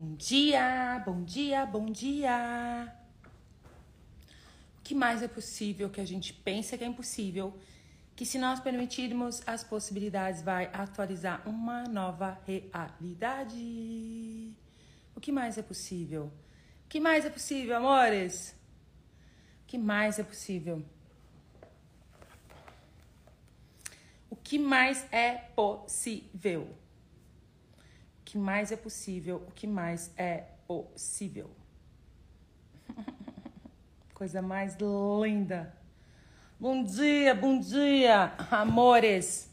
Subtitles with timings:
[0.00, 2.94] Bom dia, bom dia, bom dia.
[4.78, 7.58] O que mais é possível que a gente pensa que é impossível?
[8.14, 14.54] Que se nós permitirmos as possibilidades, vai atualizar uma nova realidade.
[15.16, 16.30] O que mais é possível?
[16.84, 18.54] O que mais é possível, amores?
[19.64, 20.80] O que mais é possível?
[24.30, 26.72] O que mais é possível?
[28.28, 31.50] Que mais é possível, o que mais é possível.
[34.12, 35.74] Coisa mais linda.
[36.60, 39.50] Bom dia, bom dia, amores.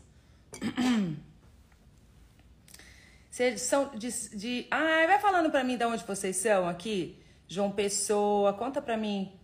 [3.31, 4.67] Vocês são de, de.
[4.70, 7.22] Ah, vai falando pra mim de onde vocês são aqui.
[7.48, 9.38] João Pessoa, conta pra mim.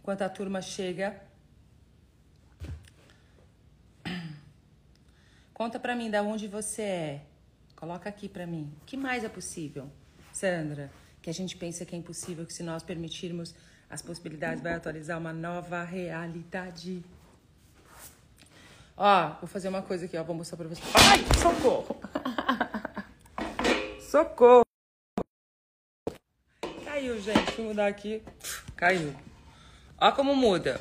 [0.00, 1.27] Enquanto a turma chega.
[5.58, 7.22] Conta pra mim da onde você é.
[7.74, 8.72] Coloca aqui pra mim.
[8.80, 9.90] O que mais é possível,
[10.32, 10.88] Sandra?
[11.20, 13.56] Que a gente pensa que é impossível, que se nós permitirmos
[13.90, 17.02] as possibilidades, vai atualizar uma nova realidade.
[18.96, 20.22] Ó, vou fazer uma coisa aqui, ó.
[20.22, 20.80] Vou mostrar pra você.
[20.94, 21.96] Ai, socorro!
[24.00, 24.62] socorro!
[26.84, 27.56] Caiu, gente.
[27.56, 28.22] Vou mudar aqui.
[28.76, 29.12] Caiu.
[30.00, 30.80] Ó como muda.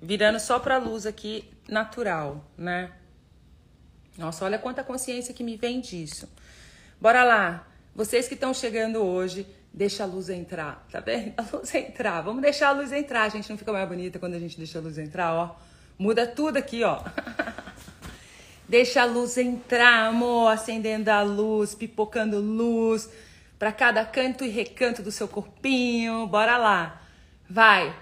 [0.00, 2.90] Virando só pra luz aqui, natural, né?
[4.16, 6.28] Nossa, olha quanta consciência que me vem disso.
[7.00, 7.66] Bora lá.
[7.94, 11.34] Vocês que estão chegando hoje, deixa a luz entrar, tá bem?
[11.38, 12.20] A luz entrar.
[12.22, 13.22] Vamos deixar a luz entrar.
[13.22, 15.56] A gente não fica mais bonita quando a gente deixa a luz entrar, ó.
[15.98, 17.02] Muda tudo aqui, ó.
[18.68, 23.08] deixa a luz entrar, amor, acendendo a luz, pipocando luz
[23.58, 26.26] para cada canto e recanto do seu corpinho.
[26.26, 27.00] Bora lá.
[27.48, 27.94] Vai.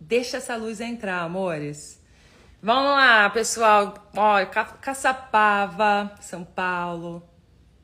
[0.00, 2.00] Deixa essa luz entrar, amores.
[2.64, 3.92] Vamos lá, pessoal.
[4.16, 7.22] Ó, Ca Caçapava, São Paulo.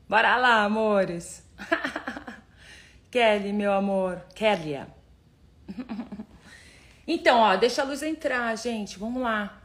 [0.09, 1.45] Bora lá, amores.
[3.13, 4.25] Kelly, meu amor.
[4.35, 4.89] Kélia.
[7.07, 8.99] então, ó, deixa a luz entrar, gente.
[8.99, 9.63] Vamos lá.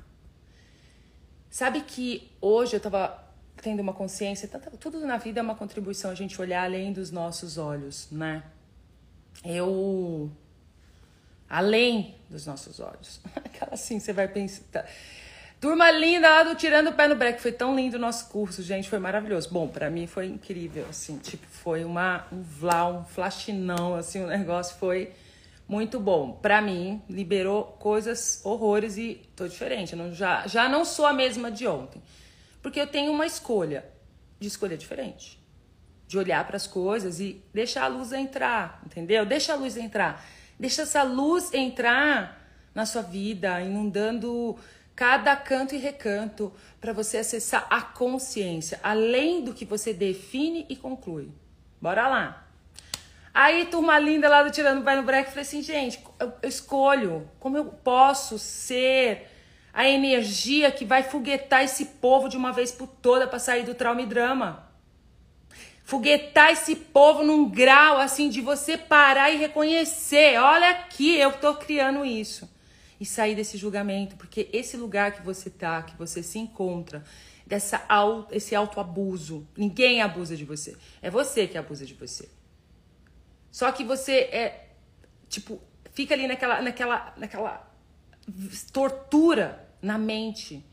[1.50, 3.18] Sabe que hoje eu tava
[3.62, 4.50] tendo uma consciência,
[4.82, 8.44] tudo na vida é uma contribuição a gente olhar além dos nossos olhos, né?
[9.46, 10.30] Eu
[11.50, 13.20] além dos nossos olhos.
[13.36, 14.64] Aquela assim, você vai pensar.
[14.72, 14.86] Tá.
[15.60, 17.42] Turma linda lá do Tirando o Pé no Break.
[17.42, 18.90] Foi tão lindo o nosso curso, gente.
[18.90, 19.50] Foi maravilhoso.
[19.52, 21.18] Bom, para mim foi incrível, assim.
[21.18, 24.24] Tipo, foi uma, um vlá, um flashinão, assim.
[24.24, 25.12] O negócio foi
[25.68, 26.34] muito bom.
[26.34, 29.94] Para mim, liberou coisas, horrores e tô diferente.
[29.94, 32.02] Eu não, já, já não sou a mesma de ontem.
[32.62, 33.86] Porque eu tenho uma escolha
[34.40, 35.40] de escolha diferente.
[36.08, 39.26] De olhar para as coisas e deixar a luz entrar, entendeu?
[39.26, 40.24] Deixa a luz entrar.
[40.60, 42.42] Deixa essa luz entrar
[42.74, 44.58] na sua vida, inundando
[44.96, 50.76] cada canto e recanto para você acessar a consciência, além do que você define e
[50.76, 51.30] conclui.
[51.82, 52.48] Bora lá.
[53.34, 57.30] Aí, turma linda lá do Tirando Vai no Break, falei assim, gente, eu, eu escolho
[57.38, 59.30] como eu posso ser
[59.74, 63.76] a energia que vai foguetar esse povo de uma vez por toda para sair do
[63.76, 64.66] trauma e drama
[65.86, 71.54] foguetar esse povo num grau assim de você parar e reconhecer, olha aqui, eu tô
[71.54, 72.50] criando isso.
[73.00, 77.04] E sair desse julgamento, porque esse lugar que você tá, que você se encontra,
[77.46, 77.86] dessa
[78.32, 80.76] esse autoabuso, ninguém abusa de você.
[81.02, 82.28] É você que abusa de você.
[83.52, 84.70] Só que você é
[85.30, 85.62] tipo,
[85.94, 87.72] fica ali naquela naquela naquela
[88.74, 90.66] tortura na mente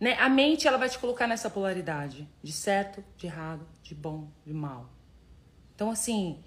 [0.00, 0.14] né?
[0.18, 4.54] A mente ela vai te colocar nessa polaridade de certo, de errado, de bom, de
[4.54, 4.88] mal.
[5.74, 6.38] Então, assim,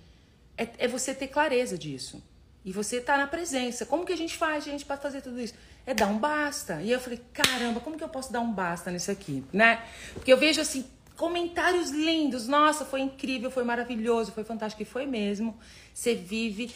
[0.57, 2.23] é, é você ter clareza disso.
[2.63, 3.85] E você tá na presença.
[3.85, 5.53] Como que a gente faz, gente, para fazer tudo isso?
[5.85, 6.81] É dar um basta.
[6.81, 9.83] E eu falei, caramba, como que eu posso dar um basta nisso aqui, né?
[10.13, 10.85] Porque eu vejo assim,
[11.18, 12.47] comentários lindos.
[12.47, 14.83] Nossa, foi incrível, foi maravilhoso, foi fantástico.
[14.83, 15.57] E foi mesmo.
[15.94, 16.72] Você vive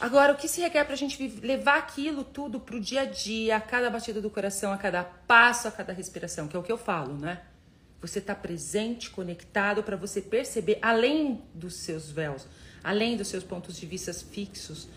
[0.00, 3.04] Agora, o que se requer para a gente levar aquilo tudo para o dia a
[3.04, 6.62] dia, a cada batida do coração, a cada passo, a cada respiração, que é o
[6.62, 7.40] que eu falo, né?
[8.00, 12.46] Você está presente, conectado para você perceber além dos seus véus,
[12.84, 14.88] além dos seus pontos de vista fixos,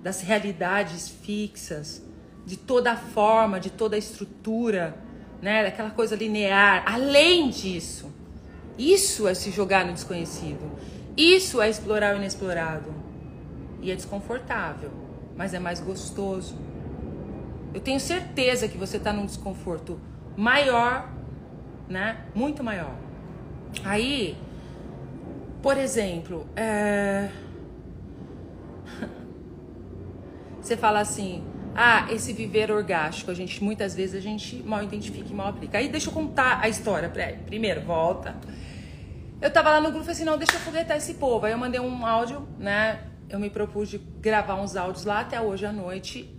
[0.00, 2.00] das realidades fixas,
[2.46, 4.96] de toda a forma, de toda a estrutura,
[5.42, 5.64] né?
[5.64, 6.84] Daquela coisa linear.
[6.86, 8.12] Além disso,
[8.78, 10.70] isso é se jogar no desconhecido.
[11.16, 13.03] Isso é explorar o inexplorado.
[13.84, 14.90] E é desconfortável,
[15.36, 16.56] mas é mais gostoso.
[17.74, 20.00] Eu tenho certeza que você está num desconforto
[20.34, 21.06] maior,
[21.86, 22.24] né?
[22.34, 22.94] Muito maior.
[23.84, 24.38] Aí,
[25.60, 27.28] por exemplo, é...
[30.62, 31.44] você fala assim:
[31.74, 35.76] Ah, esse viver orgástico, a gente muitas vezes a gente mal identifica e mal aplica.
[35.76, 37.12] Aí deixa eu contar a história.
[37.44, 38.34] Primeiro, volta.
[39.42, 41.44] Eu tava lá no grupo e falei assim, não, deixa eu foguetar esse povo.
[41.44, 43.10] Aí eu mandei um áudio, né?
[43.28, 46.30] Eu me propus de gravar uns áudios lá até hoje à noite.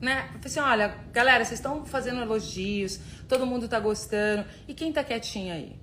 [0.00, 0.22] Né?
[0.34, 4.46] Eu falei assim, olha, galera, vocês estão fazendo elogios, todo mundo tá gostando.
[4.68, 5.78] E quem tá quietinho aí?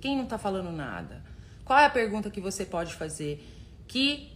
[0.00, 1.22] Quem não tá falando nada?
[1.64, 3.46] Qual é a pergunta que você pode fazer?
[3.86, 4.32] Que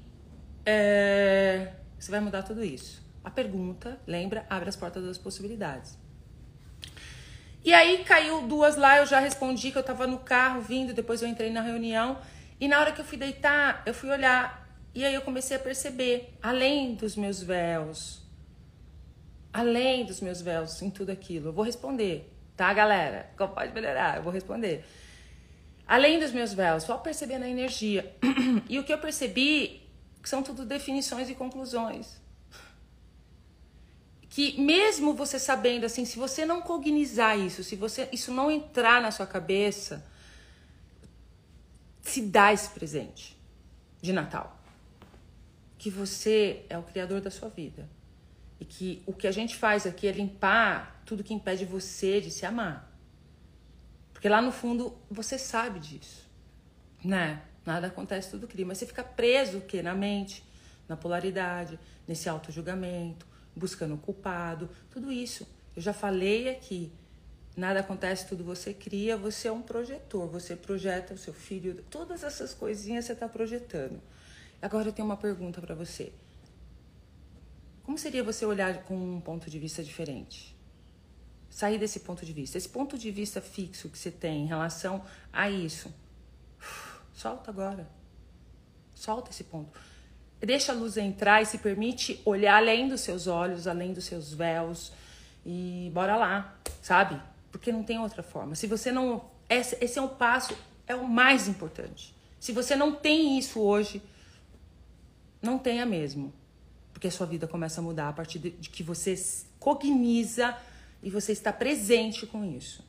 [0.64, 3.04] é, você vai mudar tudo isso.
[3.24, 5.98] A pergunta, lembra, abre as portas das possibilidades.
[7.64, 11.20] E aí caiu duas lá, eu já respondi que eu tava no carro vindo, depois
[11.20, 12.18] eu entrei na reunião.
[12.60, 14.65] E na hora que eu fui deitar, eu fui olhar.
[14.96, 18.22] E aí eu comecei a perceber, além dos meus véus,
[19.52, 23.30] além dos meus véus em tudo aquilo, eu vou responder, tá, galera?
[23.36, 24.16] Como pode melhorar?
[24.16, 24.86] Eu vou responder.
[25.86, 28.16] Além dos meus véus, só perceber na energia.
[28.70, 29.82] e o que eu percebi
[30.24, 32.18] são tudo definições e conclusões
[34.30, 39.00] que mesmo você sabendo assim, se você não cognizar isso, se você isso não entrar
[39.00, 40.04] na sua cabeça,
[42.02, 43.36] se dá esse presente
[44.02, 44.55] de Natal.
[45.86, 47.88] Que você é o criador da sua vida.
[48.58, 52.28] E que o que a gente faz aqui é limpar tudo que impede você de
[52.28, 52.92] se amar.
[54.12, 56.28] Porque lá no fundo você sabe disso.
[57.04, 57.40] Né?
[57.64, 58.66] Nada acontece, tudo cria.
[58.66, 59.80] Mas você fica preso o quê?
[59.80, 60.42] Na mente,
[60.88, 63.24] na polaridade, nesse auto-julgamento
[63.54, 65.46] buscando o culpado, tudo isso.
[65.76, 66.90] Eu já falei aqui.
[67.56, 72.24] Nada acontece, tudo você cria, você é um projetor, você projeta o seu filho, todas
[72.24, 74.02] essas coisinhas você está projetando.
[74.60, 76.12] Agora eu tenho uma pergunta para você.
[77.82, 80.56] Como seria você olhar com um ponto de vista diferente?
[81.48, 82.58] Sair desse ponto de vista.
[82.58, 85.94] Esse ponto de vista fixo que você tem em relação a isso.
[87.14, 87.88] Solta agora.
[88.94, 89.78] Solta esse ponto
[90.40, 94.32] deixa a luz entrar e se permite olhar além dos seus olhos, além dos seus
[94.32, 94.92] véus
[95.44, 97.20] e bora lá, sabe?
[97.50, 98.54] Porque não tem outra forma.
[98.54, 99.24] Se você não.
[99.48, 100.56] Esse, esse é um passo,
[100.86, 102.14] é o mais importante.
[102.38, 104.02] Se você não tem isso hoje,
[105.40, 106.32] não tenha mesmo.
[106.92, 109.14] Porque a sua vida começa a mudar a partir de, que você
[109.58, 110.56] cogniza
[111.02, 112.84] e você está presente com isso.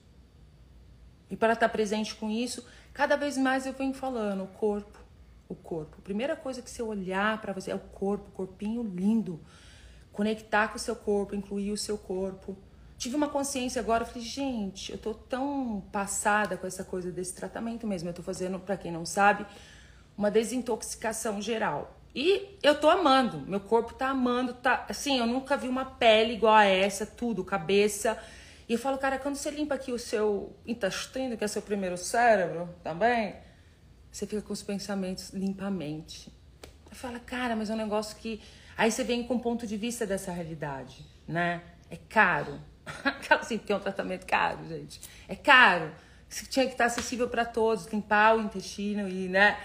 [1.29, 4.97] E para estar presente com isso, cada vez mais eu venho falando, o corpo,
[5.49, 5.97] o corpo.
[5.99, 9.41] A primeira coisa que você olhar para você é o corpo, corpinho lindo.
[10.13, 12.57] Conectar com o seu corpo, incluir o seu corpo.
[12.97, 17.85] Tive uma consciência agora, falei, gente, eu tô tão passada com essa coisa desse tratamento
[17.85, 18.09] mesmo.
[18.09, 19.45] Eu tô fazendo, para quem não sabe,
[20.17, 21.96] uma desintoxicação geral.
[22.19, 26.33] E eu tô amando, meu corpo tá amando, tá assim, eu nunca vi uma pele
[26.33, 28.17] igual a essa, tudo, cabeça.
[28.67, 31.95] E eu falo, cara, quando você limpa aqui o seu intestino, que é seu primeiro
[31.95, 33.35] cérebro, também,
[34.11, 36.33] você fica com os pensamentos limpamente.
[36.89, 38.41] Aí fala, cara, mas é um negócio que.
[38.75, 41.61] Aí você vem com um ponto de vista dessa realidade, né?
[41.87, 42.59] É caro.
[43.39, 44.99] assim, tem um tratamento caro, gente.
[45.27, 45.91] É caro.
[46.27, 49.55] Isso tinha que estar acessível para todos, limpar o intestino e, né?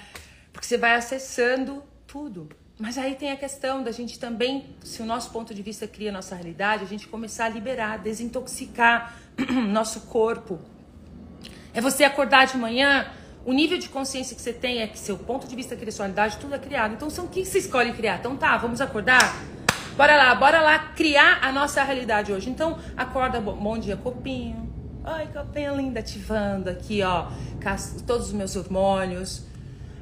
[0.53, 2.47] Porque você vai acessando tudo.
[2.79, 6.11] Mas aí tem a questão da gente também, se o nosso ponto de vista cria
[6.11, 9.17] a nossa realidade, a gente começar a liberar, desintoxicar
[9.71, 10.59] nosso corpo.
[11.73, 13.11] É você acordar de manhã
[13.47, 16.55] o nível de consciência que você tem é que seu ponto de vista, criacionalidade, tudo
[16.55, 16.93] é criado.
[16.93, 18.19] Então, são o que você escolhe criar?
[18.19, 19.35] Então, tá, vamos acordar?
[19.97, 22.51] Bora lá, bora lá criar a nossa realidade hoje.
[22.51, 24.71] Então, acorda, bom dia, copinho.
[25.03, 27.29] Ai, copinha linda, ativando aqui, ó,
[28.07, 29.45] todos os meus hormônios,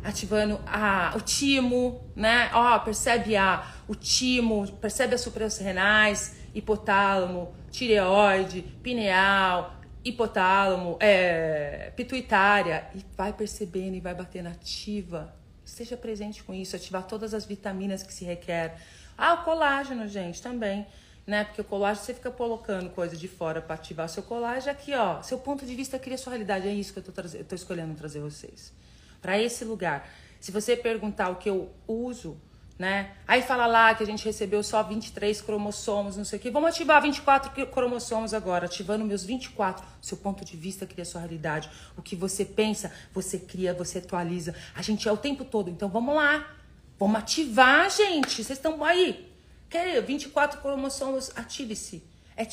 [0.03, 2.51] ativando a, o timo, né?
[2.53, 13.05] Ó, percebe a, o timo, percebe as suprarrenais, hipotálamo, tireoide, pineal, hipotálamo, é, pituitária, e
[13.17, 15.35] vai percebendo e vai batendo ativa.
[15.65, 18.77] Esteja presente com isso, ativar todas as vitaminas que se requer.
[19.17, 20.87] Ah, o colágeno, gente, também,
[21.27, 21.45] né?
[21.45, 24.73] Porque o colágeno você fica colocando coisa de fora para ativar seu colágeno.
[24.73, 26.67] Aqui, ó, seu ponto de vista cria sua realidade.
[26.67, 28.73] É isso que eu tô, eu tô escolhendo trazer vocês.
[29.21, 30.09] Para esse lugar.
[30.41, 32.41] Se você perguntar o que eu uso,
[32.81, 33.11] né?
[33.29, 36.51] Aí fala lá que a gente recebeu só 23 cromossomos, não sei o quê.
[36.51, 39.87] Vamos ativar 24 cromossomos agora, ativando meus 24.
[40.01, 41.69] Seu ponto de vista cria sua realidade.
[41.95, 44.55] O que você pensa, você cria, você atualiza.
[44.75, 45.69] A gente é o tempo todo.
[45.69, 46.57] Então vamos lá.
[46.99, 48.43] Vamos ativar, gente.
[48.43, 49.31] Vocês estão aí.
[49.69, 52.03] Quer 24 cromossomos, ative-se.
[52.35, 52.47] É,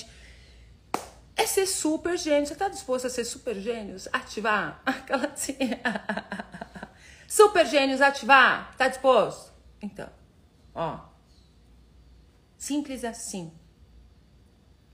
[1.38, 2.46] é ser super gênio.
[2.46, 4.10] Você está disposto a ser super gênios?
[4.12, 4.82] Ativar?
[4.86, 5.56] Aquela assim.
[7.28, 8.76] Super gênios, ativar?
[8.78, 9.52] Tá disposto?
[9.82, 10.10] Então,
[10.74, 11.00] ó.
[12.58, 13.52] Simples assim.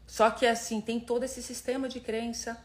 [0.06, 2.62] Só que assim, tem todo esse sistema de crença,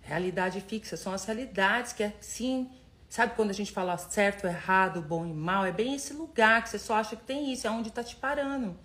[0.00, 2.70] realidade fixa, são as realidades que assim,
[3.08, 6.68] sabe quando a gente fala certo, errado, bom e mal, é bem esse lugar que
[6.68, 8.78] você só acha que tem isso, é onde tá te parando.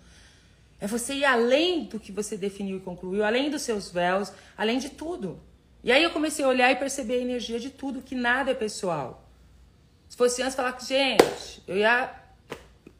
[0.78, 4.78] É você ir além do que você definiu e concluiu, além dos seus véus, além
[4.78, 5.42] de tudo.
[5.82, 8.54] E aí eu comecei a olhar e perceber a energia de tudo, que nada é
[8.54, 9.25] pessoal.
[10.08, 12.12] Se fosse antes falar que, gente, eu ia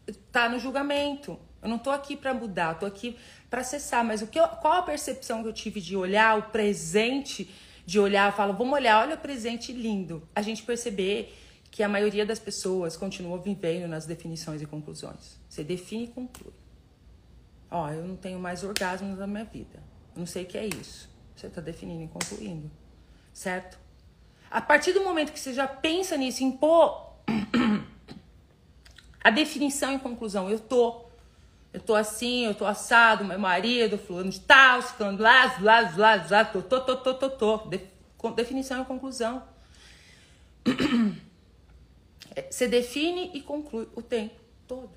[0.06, 1.38] estar tá no julgamento.
[1.62, 3.16] Eu não tô aqui para mudar, tô aqui
[3.50, 4.04] para acessar.
[4.04, 7.50] Mas o que eu, qual a percepção que eu tive de olhar o presente,
[7.84, 10.28] de olhar, eu falo, vamos olhar, olha o presente lindo.
[10.34, 11.34] A gente perceber
[11.70, 15.38] que a maioria das pessoas continua vivendo nas definições e conclusões.
[15.48, 16.54] Você define e conclui.
[17.70, 19.82] Ó, eu não tenho mais orgasmo na minha vida.
[20.14, 21.10] Eu não sei o que é isso.
[21.34, 22.70] Você está definindo e concluindo.
[23.32, 23.78] Certo?
[24.50, 27.14] A partir do momento que você já pensa nisso, em pôr
[29.22, 31.04] a definição e conclusão, eu tô.
[31.72, 36.26] Eu tô assim, eu tô assado, meu marido, fulano de tal, ficando lá, lá, lá,
[36.30, 38.30] lá, tô, tô, tô, tô, tô, tô.
[38.30, 39.42] definição e conclusão.
[42.50, 44.34] Você define e conclui o tempo
[44.66, 44.90] todo.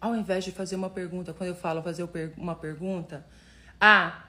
[0.00, 3.26] Ao invés de fazer uma pergunta, quando eu falo fazer uma pergunta,
[3.80, 4.24] ah,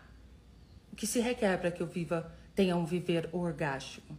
[0.91, 4.13] o que se requer para que eu viva, tenha um viver orgástico?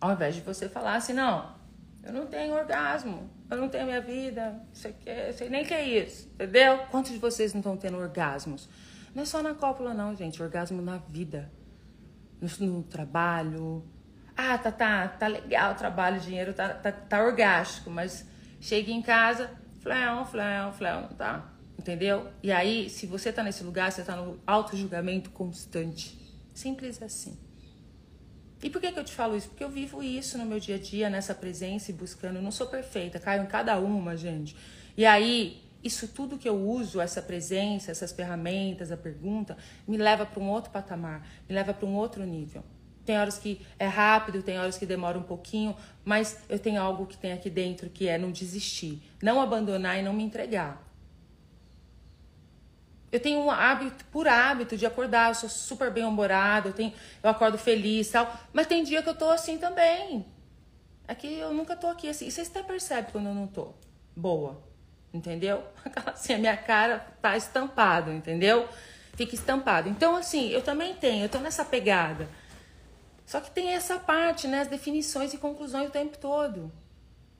[0.00, 1.54] Ao invés de você falar assim, não,
[2.02, 6.28] eu não tenho orgasmo, eu não tenho minha vida, você quer, você nem quer isso,
[6.34, 6.78] entendeu?
[6.90, 8.68] Quantos de vocês não estão tendo orgasmos?
[9.14, 11.50] Não é só na cópula, não, gente, orgasmo na vida,
[12.40, 13.84] no, no trabalho.
[14.36, 18.26] Ah, tá, tá, tá legal o trabalho, o dinheiro tá, tá, tá orgástico, mas
[18.60, 21.52] chega em casa, fléu, fléu, fléu, não tá?
[21.78, 22.28] Entendeu?
[22.42, 26.18] E aí, se você tá nesse lugar, você tá no auto-julgamento constante.
[26.54, 27.38] Simples assim.
[28.62, 29.48] E por que, que eu te falo isso?
[29.48, 32.36] Porque eu vivo isso no meu dia a dia, nessa presença e buscando.
[32.36, 34.54] Eu não sou perfeita, caio em cada uma, gente.
[34.96, 39.56] E aí, isso tudo que eu uso, essa presença, essas ferramentas, a pergunta,
[39.88, 42.62] me leva para um outro patamar, me leva para um outro nível.
[43.04, 45.74] Tem horas que é rápido, tem horas que demora um pouquinho,
[46.04, 50.02] mas eu tenho algo que tem aqui dentro que é não desistir, não abandonar e
[50.02, 50.89] não me entregar.
[53.12, 55.30] Eu tenho um hábito, por hábito, de acordar.
[55.30, 58.32] Eu sou super bem humorada, eu, tenho, eu acordo feliz e tal.
[58.52, 60.24] Mas tem dia que eu tô assim também.
[61.08, 62.26] Aqui é eu nunca tô aqui assim.
[62.26, 63.74] E vocês até percebem quando eu não tô
[64.14, 64.62] boa.
[65.12, 65.64] Entendeu?
[66.06, 68.68] Assim, a minha cara tá estampada, entendeu?
[69.16, 69.88] Fica estampado.
[69.88, 72.28] Então, assim, eu também tenho, eu tô nessa pegada.
[73.26, 74.60] Só que tem essa parte, né?
[74.60, 76.72] As definições e conclusões o tempo todo.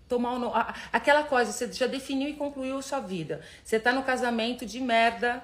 [0.09, 0.51] Tomar no...
[0.93, 3.41] Aquela coisa, você já definiu e concluiu sua vida.
[3.63, 5.41] Você tá no casamento de merda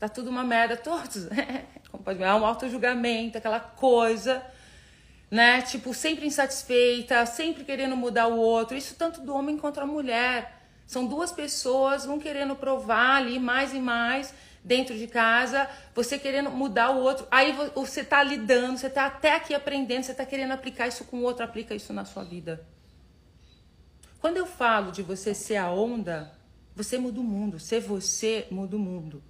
[0.00, 1.28] Tá tudo uma merda, todos.
[1.92, 4.42] Como pode ver, é um auto-julgamento, aquela coisa,
[5.30, 5.60] né?
[5.60, 8.74] Tipo, sempre insatisfeita, sempre querendo mudar o outro.
[8.74, 10.58] Isso tanto do homem quanto da mulher.
[10.86, 14.32] São duas pessoas, um querendo provar ali mais e mais
[14.64, 17.26] dentro de casa, você querendo mudar o outro.
[17.30, 21.18] Aí você tá lidando, você tá até aqui aprendendo, você tá querendo aplicar isso com
[21.18, 22.66] o outro, aplica isso na sua vida.
[24.18, 26.32] Quando eu falo de você ser a onda,
[26.74, 27.58] você muda o mundo.
[27.58, 29.22] Ser você muda o mundo.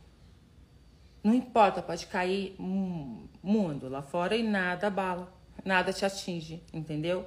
[1.23, 5.33] Não importa, pode cair mundo lá fora e nada abala,
[5.65, 7.27] nada te atinge, entendeu?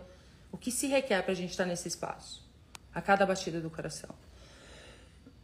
[0.52, 2.44] O que se requer para a gente estar tá nesse espaço?
[2.94, 4.10] A cada batida do coração.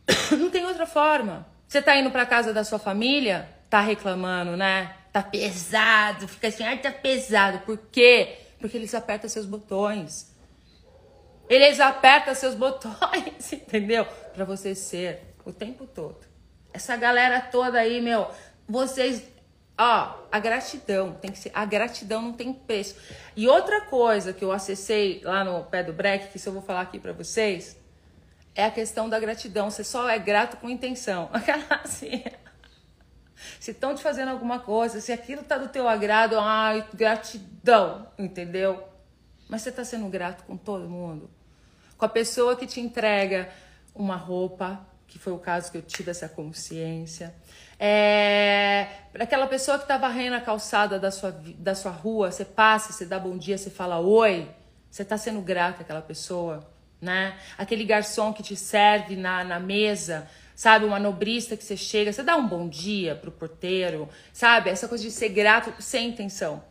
[0.38, 1.48] Não tem outra forma.
[1.68, 4.96] Você tá indo para casa da sua família, tá reclamando, né?
[5.12, 7.60] Tá pesado, fica assim, ai, tá pesado.
[7.60, 8.38] Por quê?
[8.60, 10.36] Porque eles apertam seus botões.
[11.48, 14.06] Eles apertam seus botões, entendeu?
[14.34, 16.29] Para você ser o tempo todo.
[16.74, 18.30] Essa galera toda aí, meu,
[18.68, 19.24] vocês.
[19.78, 21.52] Ó, a gratidão tem que ser.
[21.54, 22.96] A gratidão não tem preço.
[23.36, 26.62] E outra coisa que eu acessei lá no pé do break, que isso eu vou
[26.62, 27.78] falar aqui para vocês,
[28.54, 29.72] é a questão da gratidão.
[29.72, 31.30] Você só é grato com intenção.
[31.34, 32.24] Aquela assim.
[33.60, 38.84] Se estão te fazendo alguma coisa, se aquilo tá do teu agrado, ai, gratidão, entendeu?
[39.48, 41.30] Mas você tá sendo grato com todo mundo.
[41.98, 43.50] Com a pessoa que te entrega
[43.96, 47.34] uma roupa, que foi o caso que eu tive essa consciência.
[47.80, 52.46] É, para aquela pessoa que está varrendo a calçada da sua, da sua rua, você
[52.46, 54.48] passa, você dá bom dia, você fala oi,
[54.90, 56.70] você está sendo grata àquela pessoa,
[57.02, 57.38] né?
[57.58, 60.86] Aquele garçom que te serve na, na mesa, sabe?
[60.86, 64.70] Uma nobrista que você chega, você dá um bom dia pro porteiro, sabe?
[64.70, 66.64] Essa coisa de ser grato sem intenção.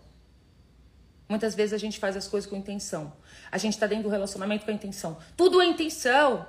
[1.29, 3.13] Muitas vezes a gente faz as coisas com intenção.
[3.51, 5.19] A gente está dentro do relacionamento com a intenção.
[5.37, 6.47] Tudo é intenção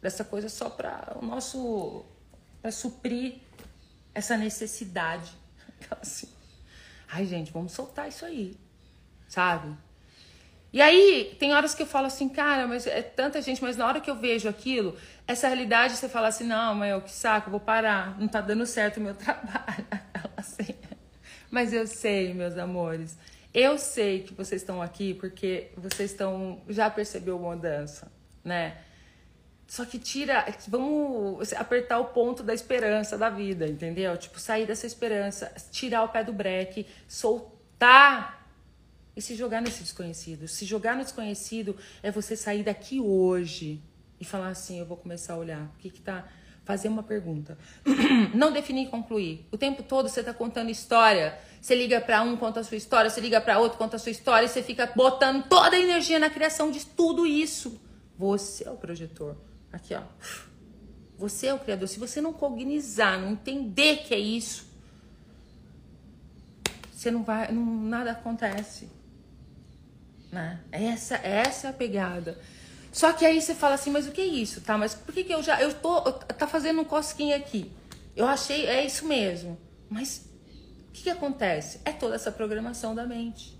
[0.00, 2.04] dessa coisa só para o nosso
[2.60, 3.36] para suprir
[4.14, 5.30] essa necessidade.
[6.00, 6.28] Assim.
[7.10, 8.56] Ai, gente, vamos soltar isso aí.
[9.28, 9.76] Sabe?
[10.70, 13.86] E aí, tem horas que eu falo assim, cara, mas é tanta gente, mas na
[13.86, 14.94] hora que eu vejo aquilo,
[15.26, 18.98] essa realidade, você fala assim, não, meu, que saco, vou parar, não tá dando certo
[18.98, 19.86] o meu trabalho.
[20.36, 20.74] Assim.
[21.50, 23.16] Mas eu sei, meus amores,
[23.54, 28.12] eu sei que vocês estão aqui porque vocês estão, já percebeu mudança,
[28.44, 28.76] né?
[29.68, 34.16] Só que tira, vamos apertar o ponto da esperança da vida, entendeu?
[34.16, 38.48] Tipo, sair dessa esperança, tirar o pé do breque, soltar
[39.14, 40.48] e se jogar nesse desconhecido.
[40.48, 43.82] Se jogar no desconhecido é você sair daqui hoje
[44.18, 46.26] e falar assim, eu vou começar a olhar, o que que tá
[46.64, 47.58] fazer uma pergunta.
[48.34, 49.46] Não definir e concluir.
[49.52, 51.38] O tempo todo você tá contando história.
[51.60, 54.12] Você liga para um, conta a sua história, você liga para outro, conta a sua
[54.12, 57.78] história, e você fica botando toda a energia na criação de tudo isso.
[58.18, 59.36] Você é o projetor.
[59.72, 60.02] Aqui, ó.
[61.18, 61.88] Você é o criador.
[61.88, 64.66] Se você não cognizar, não entender que é isso,
[66.92, 68.88] você não vai, não, nada acontece.
[70.30, 70.60] Né?
[70.70, 72.38] Essa, essa é a pegada.
[72.92, 74.78] Só que aí você fala assim, mas o que é isso, tá?
[74.78, 77.70] Mas por que, que eu já eu tô tá fazendo um cosquinha aqui?
[78.16, 79.58] Eu achei é isso mesmo.
[79.90, 80.28] Mas
[80.88, 81.80] o que, que acontece?
[81.84, 83.57] É toda essa programação da mente.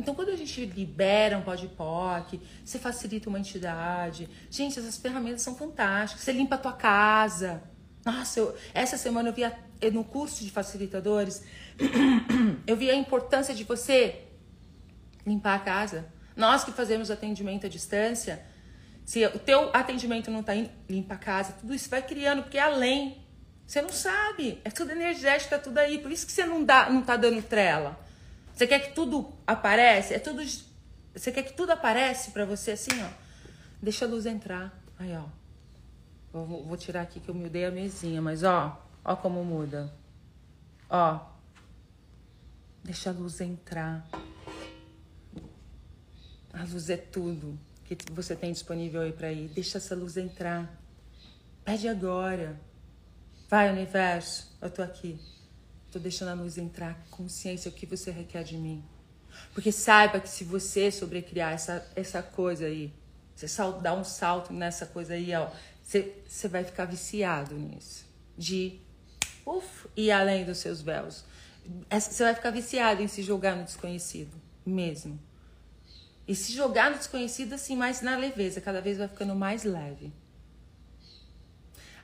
[0.00, 4.26] Então, quando a gente libera um podpoc, você facilita uma entidade.
[4.50, 6.24] Gente, essas ferramentas são fantásticas.
[6.24, 7.62] Você limpa a tua casa.
[8.02, 9.52] Nossa, eu, essa semana eu vi a,
[9.92, 11.44] no curso de facilitadores,
[12.66, 14.22] eu vi a importância de você
[15.26, 16.06] limpar a casa.
[16.34, 18.42] Nós que fazemos atendimento à distância,
[19.04, 22.56] se o teu atendimento não está indo, limpa a casa, tudo isso vai criando, porque
[22.56, 23.22] é além.
[23.66, 24.62] Você não sabe.
[24.64, 25.98] É tudo energético, é tudo aí.
[25.98, 28.08] Por isso que você não, dá, não tá dando trela.
[28.60, 30.12] Você quer que tudo aparece?
[30.12, 30.42] É tudo.
[31.14, 33.08] Você quer que tudo aparece para você assim, ó?
[33.80, 34.78] Deixa a luz entrar.
[34.98, 35.24] Aí, ó.
[36.30, 39.90] Vou, vou tirar aqui que eu mudei a mesinha, mas ó, ó como muda.
[40.90, 41.20] Ó.
[42.84, 44.06] Deixa a luz entrar.
[46.52, 49.48] A luz é tudo que você tem disponível aí para ir.
[49.48, 50.70] Deixa essa luz entrar.
[51.64, 52.60] Pede agora.
[53.48, 55.18] Vai, universo, eu tô aqui.
[55.90, 58.82] Tô deixando a luz entrar, consciência, o que você requer de mim.
[59.52, 62.92] Porque saiba que se você sobrecriar essa, essa coisa aí,
[63.34, 63.46] você
[63.82, 65.50] dar um salto nessa coisa aí, ó,
[65.82, 68.04] você, você vai ficar viciado nisso.
[68.36, 68.78] De
[69.44, 71.24] uf, ir além dos seus véus.
[71.90, 75.18] Você vai ficar viciado em se jogar no desconhecido, mesmo.
[76.26, 80.12] E se jogar no desconhecido, assim, mais na leveza, cada vez vai ficando mais leve.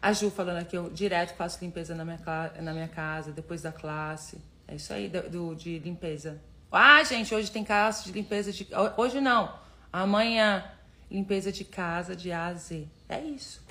[0.01, 2.21] A Ju falando aqui, eu direto faço limpeza na minha,
[2.61, 4.39] na minha casa, depois da classe.
[4.69, 6.41] É isso aí, do, de limpeza.
[6.71, 8.69] Ah, gente, hoje tem casa de limpeza de.
[8.97, 9.59] Hoje não.
[9.93, 10.65] Amanhã,
[11.11, 12.87] limpeza de casa de A a Z.
[13.09, 13.65] É isso.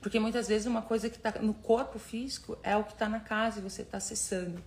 [0.00, 3.20] Porque muitas vezes uma coisa que está no corpo físico é o que está na
[3.20, 4.62] casa e você está acessando.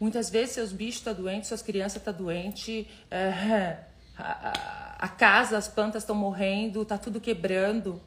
[0.00, 3.78] Muitas vezes seus bichos estão tá doentes, suas crianças estão tá doentes, é,
[4.18, 8.02] a, a, casa, as plantas estão morrendo, está tudo quebrando.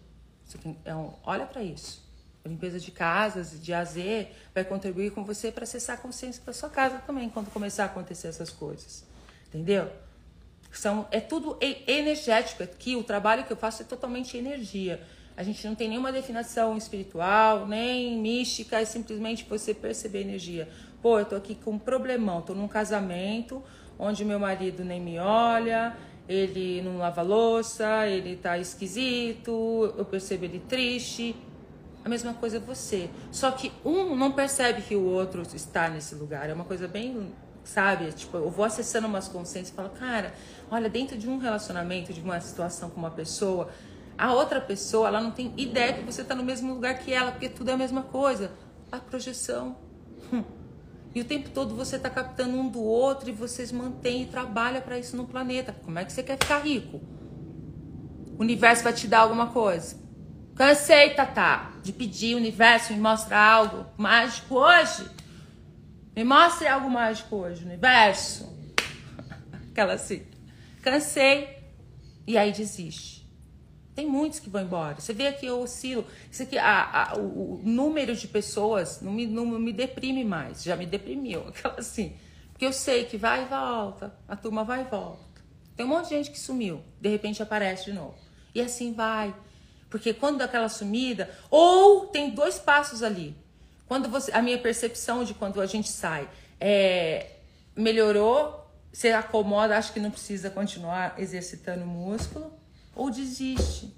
[0.86, 0.92] É
[1.24, 2.04] olha para isso.
[2.44, 3.96] A limpeza de casas, de AZ,
[4.54, 7.86] vai contribuir com você para acessar a consciência da sua casa também, quando começar a
[7.88, 9.04] acontecer essas coisas.
[9.48, 9.90] Entendeu?
[10.72, 12.62] São, é tudo energético.
[12.62, 15.02] Aqui, o trabalho que eu faço é totalmente energia.
[15.36, 20.70] A gente não tem nenhuma definição espiritual, nem mística, é simplesmente você perceber energia.
[21.02, 23.62] Pô, eu tô aqui com um problemão, tô num casamento
[23.98, 25.96] onde meu marido nem me olha,
[26.28, 31.36] ele não lava louça, ele tá esquisito, eu percebo ele triste.
[32.04, 33.10] A mesma coisa você.
[33.32, 36.50] Só que um não percebe que o outro está nesse lugar.
[36.50, 37.32] É uma coisa bem,
[37.64, 38.12] sabe?
[38.12, 40.34] Tipo, eu vou acessando umas consciências e falo, cara,
[40.70, 43.70] olha, dentro de um relacionamento, de uma situação com uma pessoa,
[44.18, 47.32] a outra pessoa, ela não tem ideia que você está no mesmo lugar que ela,
[47.32, 48.52] porque tudo é a mesma coisa.
[48.92, 49.76] A projeção.
[50.32, 50.44] Hum.
[51.16, 54.82] E o tempo todo você está captando um do outro e vocês mantêm e trabalham
[54.82, 55.72] para isso no planeta.
[55.72, 57.02] Como é que você quer ficar rico?
[58.38, 59.98] O universo vai te dar alguma coisa.
[60.56, 65.10] Cansei, Tatá, de pedir, o universo me mostra algo mágico hoje.
[66.14, 68.54] Me mostre algo mágico hoje, universo.
[69.72, 70.22] Aquela assim.
[70.82, 71.48] Cansei.
[72.28, 73.15] E aí desiste.
[73.96, 75.00] Tem muitos que vão embora.
[75.00, 76.06] Você vê aqui eu oscilo.
[76.30, 80.64] Isso aqui, a, a, o, o, número de pessoas não me, não me deprime mais.
[80.64, 81.48] Já me deprimiu.
[81.48, 82.14] Aquela assim.
[82.52, 84.14] Porque eu sei que vai e volta.
[84.28, 85.24] A turma vai e volta.
[85.78, 86.82] Tem um monte de gente que sumiu.
[87.00, 88.16] De repente aparece de novo.
[88.54, 89.34] E assim vai.
[89.90, 93.34] Porque quando dá aquela sumida, ou tem dois passos ali.
[93.88, 96.28] Quando você, a minha percepção de quando a gente sai
[96.60, 97.38] é,
[97.76, 102.52] melhorou, você acomoda, acha que não precisa continuar exercitando o músculo
[102.96, 103.94] ou desiste.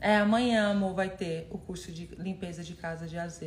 [0.00, 3.42] É, amanhã, amor, vai ter o curso de limpeza de casa de AZ.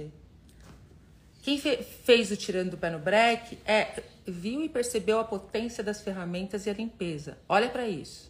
[1.41, 5.83] Quem fe fez o tirando do pé no break é viu e percebeu a potência
[5.83, 7.37] das ferramentas e a limpeza.
[7.47, 8.29] Olha para isso.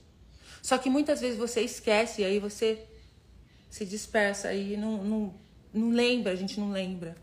[0.62, 2.86] Só que muitas vezes você esquece e aí você
[3.70, 5.34] se dispersa e não, não,
[5.74, 7.16] não lembra, a gente não lembra.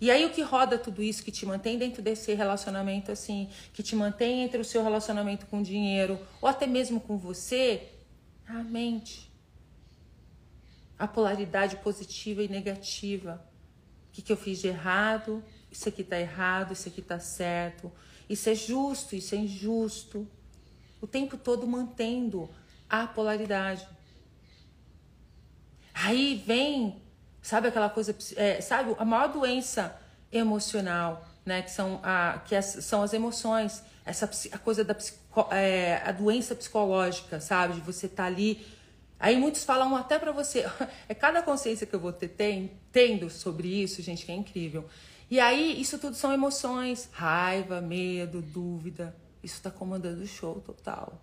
[0.00, 3.82] E aí o que roda tudo isso, que te mantém dentro desse relacionamento assim, que
[3.82, 7.88] te mantém entre o seu relacionamento com o dinheiro, ou até mesmo com você,
[8.46, 9.30] a mente.
[10.98, 13.44] A polaridade positiva e negativa.
[14.08, 15.44] O que, que eu fiz de errado?
[15.70, 17.92] Isso aqui tá errado, isso aqui tá certo.
[18.28, 20.26] Isso é justo, isso é injusto.
[21.00, 22.48] O tempo todo mantendo
[22.88, 23.86] a polaridade.
[25.92, 27.00] Aí vem
[27.42, 29.98] Sabe aquela coisa, é, sabe, a maior doença
[30.30, 34.96] emocional, né, que são, a, que as, são as emoções, essa a coisa da
[35.52, 38.66] é, a doença psicológica, sabe, de você estar tá ali.
[39.18, 40.64] Aí muitos falam até para você,
[41.08, 44.88] é cada consciência que eu vou ter tem, tendo sobre isso, gente, que é incrível.
[45.30, 49.14] E aí isso tudo são emoções, raiva, medo, dúvida.
[49.42, 51.22] Isso está comandando o show total.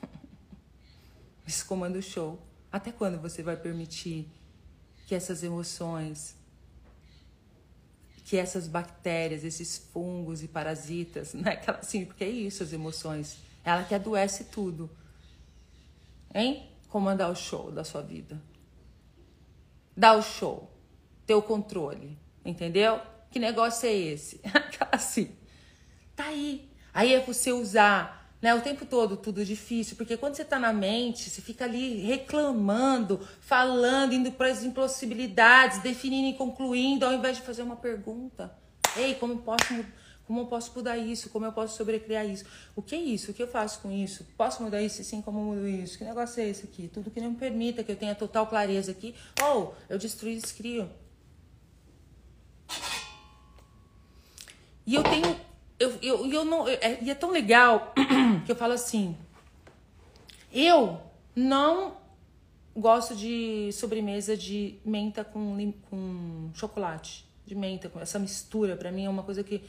[1.46, 2.40] Isso comanda o show.
[2.72, 4.30] Até quando você vai permitir
[5.10, 6.36] que essas emoções,
[8.24, 11.54] que essas bactérias, esses fungos e parasitas, né?
[11.54, 13.38] Aquela, assim, porque é isso as emoções.
[13.64, 14.88] Ela que adoece tudo.
[16.32, 16.70] Hein?
[16.88, 18.40] Comandar o show da sua vida.
[19.96, 20.70] Dar o show.
[21.26, 22.16] Ter o controle.
[22.44, 23.00] Entendeu?
[23.32, 24.40] Que negócio é esse?
[24.92, 25.34] assim.
[26.14, 26.70] Tá aí.
[26.94, 28.54] Aí é você usar né?
[28.54, 33.20] O tempo todo tudo difícil, porque quando você está na mente, você fica ali reclamando,
[33.40, 38.54] falando, indo para as impossibilidades, definindo e concluindo, ao invés de fazer uma pergunta.
[38.96, 39.84] Ei, como posso,
[40.26, 41.28] como eu posso mudar isso?
[41.28, 42.44] Como eu posso sobrecriar isso?
[42.74, 43.30] O que é isso?
[43.30, 44.26] O que eu faço com isso?
[44.36, 45.04] Posso mudar isso?
[45.04, 45.98] Sim, como eu mudo isso?
[45.98, 46.88] Que negócio é esse aqui?
[46.88, 49.14] Tudo que não me permita que eu tenha total clareza aqui.
[49.42, 50.90] Ou eu destruo e descrio.
[54.86, 55.49] E eu tenho
[55.80, 56.68] eu, eu, eu não.
[56.68, 57.94] É, e é tão legal
[58.44, 59.16] que eu falo assim.
[60.52, 61.00] Eu
[61.34, 61.96] não
[62.76, 67.24] gosto de sobremesa de menta com, com chocolate.
[67.46, 69.64] De menta, com essa mistura, para mim é uma coisa que.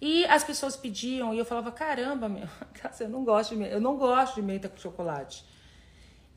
[0.00, 2.46] E as pessoas pediam e eu falava, caramba, meu,
[3.00, 5.44] eu não gosto de menta, eu não gosto de menta com chocolate.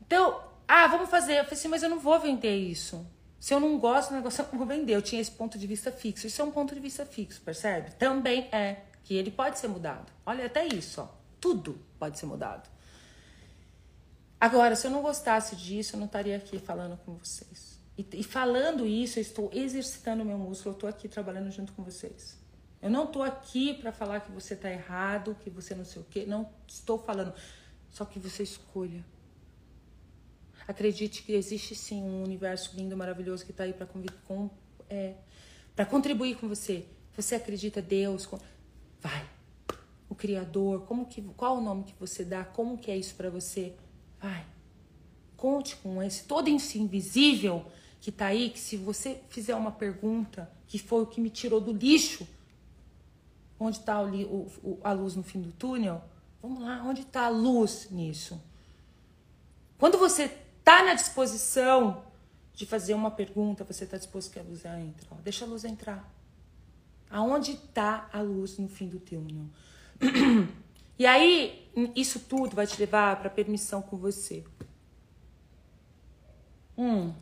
[0.00, 1.32] Então, ah, vamos fazer.
[1.32, 3.04] Eu falei assim, mas eu não vou vender isso.
[3.40, 4.94] Se eu não gosto do negócio, eu não vou vender.
[4.94, 6.26] Eu tinha esse ponto de vista fixo.
[6.28, 7.90] Isso é um ponto de vista fixo, percebe?
[7.96, 10.12] Também é que ele pode ser mudado.
[10.26, 11.08] Olha, até isso, ó.
[11.40, 12.68] Tudo pode ser mudado.
[14.38, 17.80] Agora, se eu não gostasse disso, eu não estaria aqui falando com vocês.
[17.96, 21.82] E, e falando isso, eu estou exercitando meu músculo, eu estou aqui trabalhando junto com
[21.82, 22.38] vocês.
[22.82, 26.04] Eu não estou aqui para falar que você está errado, que você não sei o
[26.04, 26.26] quê.
[26.26, 27.32] Não estou falando.
[27.88, 29.02] Só que você escolha.
[30.66, 34.50] Acredite que existe sim um universo lindo, maravilhoso que está aí para com,
[34.90, 35.14] é,
[35.88, 36.84] contribuir com você.
[37.16, 38.28] Você acredita Deus?
[39.00, 39.28] Vai.
[40.08, 42.44] O Criador, como que, qual o nome que você dá?
[42.44, 43.74] Como que é isso para você?
[44.20, 44.44] Vai.
[45.36, 47.64] Conte com esse todo esse invisível
[48.00, 51.60] que tá aí, que se você fizer uma pergunta, que foi o que me tirou
[51.60, 52.26] do lixo,
[53.58, 53.94] onde está
[54.82, 56.02] a luz no fim do túnel?
[56.40, 58.40] Vamos lá, onde está a luz nisso?
[59.78, 60.28] Quando você
[60.64, 62.04] tá na disposição
[62.54, 65.06] de fazer uma pergunta, você está disposto que a luz entre.
[65.10, 66.17] Ó, deixa a luz entrar.
[67.10, 69.46] Aonde está a luz no fim do túnel?
[70.98, 74.44] e aí, isso tudo vai te levar para permissão com você.
[76.76, 77.12] Hum.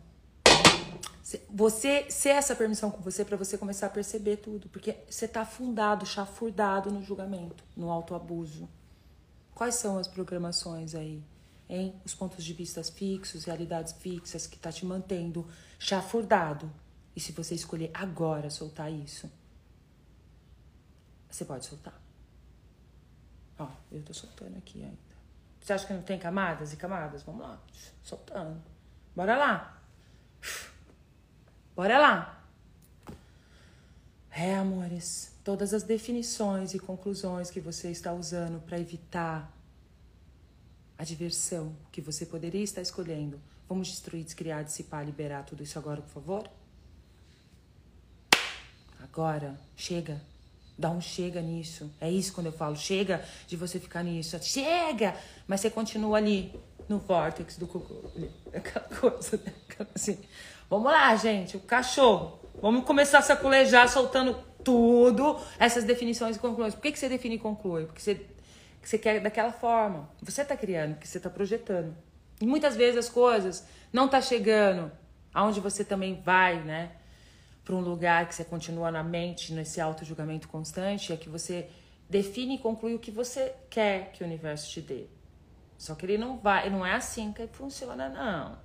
[1.50, 5.40] Você ser essa permissão com você para você começar a perceber tudo, porque você está
[5.40, 8.68] afundado, chafurdado no julgamento, no autoabuso.
[9.54, 11.22] Quais são as programações aí?
[11.68, 11.94] Hein?
[12.04, 15.46] Os pontos de vista fixos, realidades fixas que tá te mantendo
[15.78, 16.70] chafurdado.
[17.16, 19.28] E se você escolher agora soltar isso,
[21.30, 22.00] você pode soltar.
[23.58, 24.96] Ó, eu tô soltando aqui ainda.
[25.60, 27.22] Você acha que não tem camadas e camadas?
[27.22, 27.60] Vamos lá,
[28.02, 28.62] soltando.
[29.14, 29.82] Bora lá.
[31.74, 32.44] Bora lá.
[34.30, 39.50] É, amores, todas as definições e conclusões que você está usando para evitar
[40.98, 43.40] a diversão que você poderia estar escolhendo.
[43.68, 46.50] Vamos destruir, descriar, dissipar, liberar tudo isso agora, por favor?
[49.02, 50.20] Agora, chega.
[50.78, 51.90] Dá um chega nisso.
[52.00, 54.38] É isso quando eu falo, chega de você ficar nisso.
[54.42, 55.14] Chega!
[55.46, 56.52] Mas você continua ali
[56.88, 58.10] no vórtex do cocô.
[58.52, 59.52] Aquela coisa, né?
[59.94, 60.18] assim.
[60.68, 61.56] Vamos lá, gente.
[61.56, 62.38] O cachorro.
[62.60, 66.74] Vamos começar a saculejar, soltando tudo, essas definições e conclusões.
[66.74, 67.84] Por que, que você define e conclui?
[67.84, 68.26] Porque você,
[68.82, 70.08] você quer daquela forma.
[70.22, 71.94] Você está criando, porque você está projetando.
[72.40, 74.90] E muitas vezes as coisas não tá chegando
[75.32, 76.90] aonde você também vai, né?
[77.66, 81.68] Para um lugar que você continua na mente, nesse auto-julgamento constante, é que você
[82.08, 85.06] define e conclui o que você quer que o universo te dê.
[85.76, 88.56] Só que ele não vai, não é assim que funciona, não.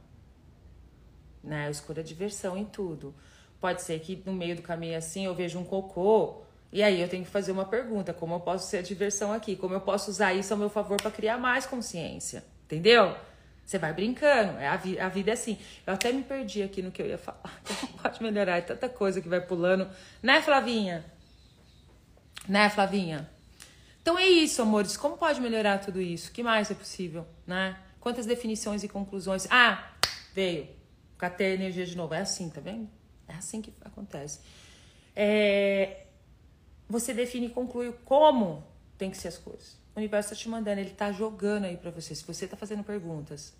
[1.44, 1.66] Né?
[1.66, 3.16] Eu escolho a diversão em tudo.
[3.60, 7.10] Pode ser que no meio do caminho assim eu vejo um cocô e aí eu
[7.10, 9.56] tenho que fazer uma pergunta: como eu posso ser a diversão aqui?
[9.56, 12.44] Como eu posso usar isso ao meu favor para criar mais consciência?
[12.66, 13.16] Entendeu?
[13.72, 15.58] Você vai brincando, é a, vi a vida é assim.
[15.88, 17.62] Eu até me perdi aqui no que eu ia falar.
[18.04, 19.90] Pode melhorar, é tanta coisa que vai pulando.
[20.22, 21.06] Né, Flavinha?
[22.50, 23.30] Né, Flavinha?
[24.02, 24.98] Então é isso, amores.
[24.98, 26.32] Como pode melhorar tudo isso?
[26.32, 27.80] O que mais é possível, né?
[28.02, 29.48] Quantas definições e conclusões?
[29.50, 29.94] Ah,
[30.34, 30.68] veio.
[31.18, 32.14] Catei energia de novo.
[32.14, 32.90] É assim, tá vendo?
[33.26, 34.42] É assim que acontece.
[35.16, 36.08] É...
[36.90, 39.78] Você define e conclui como tem que ser as coisas.
[39.96, 42.14] O universo está te mandando, ele está jogando aí para você.
[42.14, 43.54] Se você está fazendo perguntas,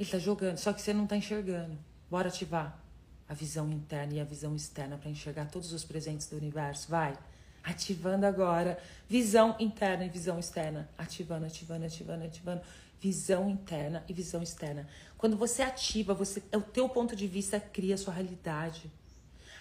[0.00, 1.78] ele está jogando, só que você não está enxergando.
[2.10, 2.82] Bora ativar
[3.28, 6.90] a visão interna e a visão externa para enxergar todos os presentes do universo.
[6.90, 7.18] Vai.
[7.62, 8.78] Ativando agora.
[9.06, 10.88] Visão interna e visão externa.
[10.96, 12.62] Ativando, ativando, ativando, ativando.
[12.98, 14.88] Visão interna e visão externa.
[15.18, 18.90] Quando você ativa, você, é o teu ponto de vista cria a sua realidade.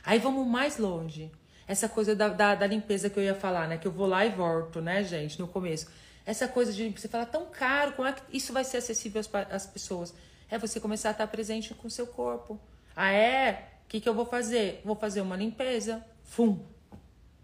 [0.06, 1.30] Aí vamos mais longe
[1.67, 3.78] essa coisa da, da, da, limpeza que eu ia falar, né?
[3.78, 5.88] Que eu vou lá e volto, né, gente, no começo.
[6.25, 9.30] Essa coisa de você falar tão caro, como é que isso vai ser acessível às,
[9.52, 10.13] às pessoas?
[10.49, 12.59] É você começar a estar presente com o seu corpo.
[12.95, 13.69] Ah, é?
[13.85, 14.81] O que, que eu vou fazer?
[14.83, 16.03] Vou fazer uma limpeza.
[16.23, 16.59] Fum.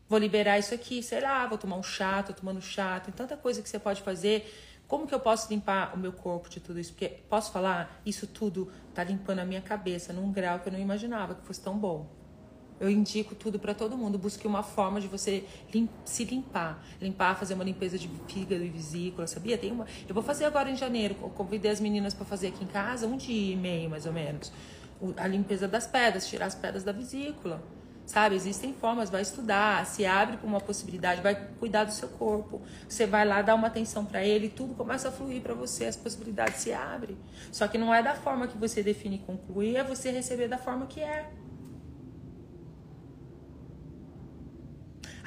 [0.07, 2.99] Vou liberar isso aqui, sei lá, vou tomar um chá, tô tomando chá.
[2.99, 4.51] Tem tanta coisa que você pode fazer.
[4.87, 6.91] Como que eu posso limpar o meu corpo de tudo isso?
[6.91, 10.79] Porque, posso falar, isso tudo tá limpando a minha cabeça num grau que eu não
[10.79, 12.07] imaginava que fosse tão bom.
[12.79, 14.17] Eu indico tudo para todo mundo.
[14.17, 16.83] Busque uma forma de você lim se limpar.
[17.01, 19.57] Limpar, fazer uma limpeza de fígado e vesícula, sabia?
[19.57, 19.85] Tem uma.
[20.07, 21.15] Eu vou fazer agora em janeiro.
[21.21, 24.13] Eu convidei as meninas para fazer aqui em casa, um dia e meio mais ou
[24.13, 24.51] menos.
[25.17, 27.63] A limpeza das pedras, tirar as pedras da vesícula.
[28.05, 28.35] Sabe?
[28.35, 32.61] Existem formas, vai estudar, se abre para uma possibilidade, vai cuidar do seu corpo.
[32.87, 35.95] Você vai lá dar uma atenção para ele, tudo começa a fluir para você, as
[35.95, 37.17] possibilidades se abrem.
[37.51, 40.59] Só que não é da forma que você define e conclui, é você receber da
[40.59, 41.31] forma que é.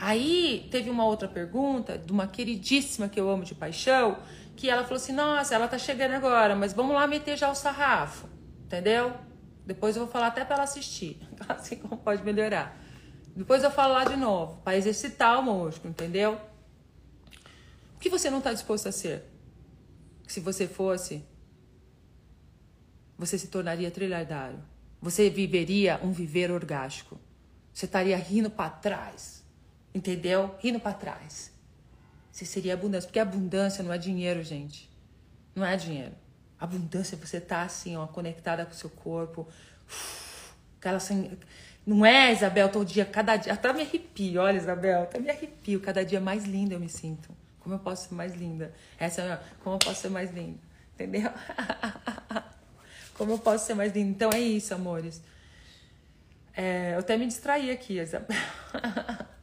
[0.01, 4.19] Aí teve uma outra pergunta de uma queridíssima que eu amo de paixão,
[4.55, 7.55] que ela falou assim: "Nossa, ela tá chegando agora, mas vamos lá meter já o
[7.55, 8.29] sarrafo".
[8.65, 9.13] Entendeu?
[9.67, 12.79] Depois eu vou falar até para ela assistir, assim como pode melhorar.
[13.35, 16.41] Depois eu falo lá de novo, para exercitar o músculo, entendeu?
[17.97, 19.25] O que você não está disposto a ser?
[20.29, 21.25] Se você fosse,
[23.17, 24.63] você se tornaria trilhardário.
[25.01, 27.19] Você viveria um viver orgástico.
[27.73, 29.48] Você estaria rindo para trás
[29.95, 30.55] Entendeu?
[30.61, 31.53] Rindo para trás.
[32.31, 33.07] Você seria abundância.
[33.07, 34.89] Porque abundância não é dinheiro, gente.
[35.55, 36.15] Não é dinheiro.
[36.59, 39.49] Abundância é você tá assim, ó, conectada com o seu corpo.
[40.79, 41.37] Aquela assim,
[41.87, 43.53] não é, Isabel, todo dia, cada dia.
[43.53, 45.81] Até me arrepio, olha, Isabel, até me arrepio.
[45.81, 47.31] Cada dia mais linda eu me sinto.
[47.61, 48.73] Como eu posso ser mais linda?
[48.99, 50.59] Essa é como eu posso ser mais linda.
[50.95, 51.31] Entendeu?
[53.15, 54.11] como eu posso ser mais linda.
[54.11, 55.23] Então é isso, amores.
[56.57, 58.37] É, eu até me distraí aqui, Isabel.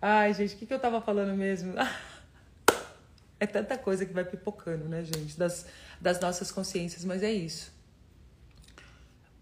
[0.00, 1.74] Ai, gente, o que, que eu tava falando mesmo?
[3.42, 5.38] É tanta coisa que vai pipocando, né, gente?
[5.38, 5.64] Das,
[5.98, 7.72] das nossas consciências, mas é isso.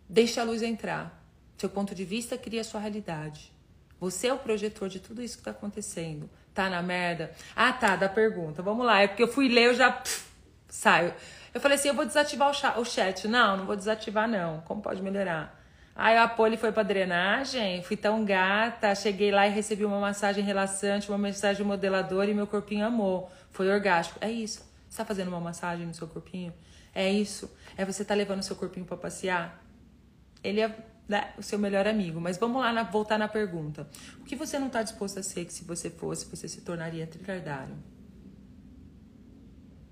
[0.09, 1.21] Deixa a luz entrar.
[1.57, 3.53] Seu ponto de vista cria a sua realidade.
[3.99, 6.31] Você é o projetor de tudo isso que tá acontecendo.
[6.55, 7.33] Tá na merda?
[7.57, 8.63] Ah, tá, da pergunta.
[8.63, 9.01] Vamos lá.
[9.01, 10.25] É porque eu fui ler, eu já pff,
[10.69, 11.13] saio.
[11.53, 13.27] Eu falei assim: eu vou desativar o chat.
[13.27, 14.61] Não, não vou desativar, não.
[14.61, 15.58] Como pode melhorar?
[15.99, 20.45] Aí a Poli foi pra drenagem, fui tão gata, cheguei lá e recebi uma massagem
[20.45, 23.29] relaxante, uma mensagem modeladora e meu corpinho amou.
[23.51, 24.17] Foi orgástico.
[24.21, 24.65] É isso.
[24.89, 26.55] Você tá fazendo uma massagem no seu corpinho?
[26.95, 27.53] É isso.
[27.77, 29.61] É você tá levando o seu corpinho para passear?
[30.45, 30.73] Ele é
[31.09, 32.21] né, o seu melhor amigo.
[32.21, 33.89] Mas vamos lá na, voltar na pergunta.
[34.21, 37.09] O que você não tá disposto a ser que se você fosse, você se tornaria
[37.09, 37.75] tricardário?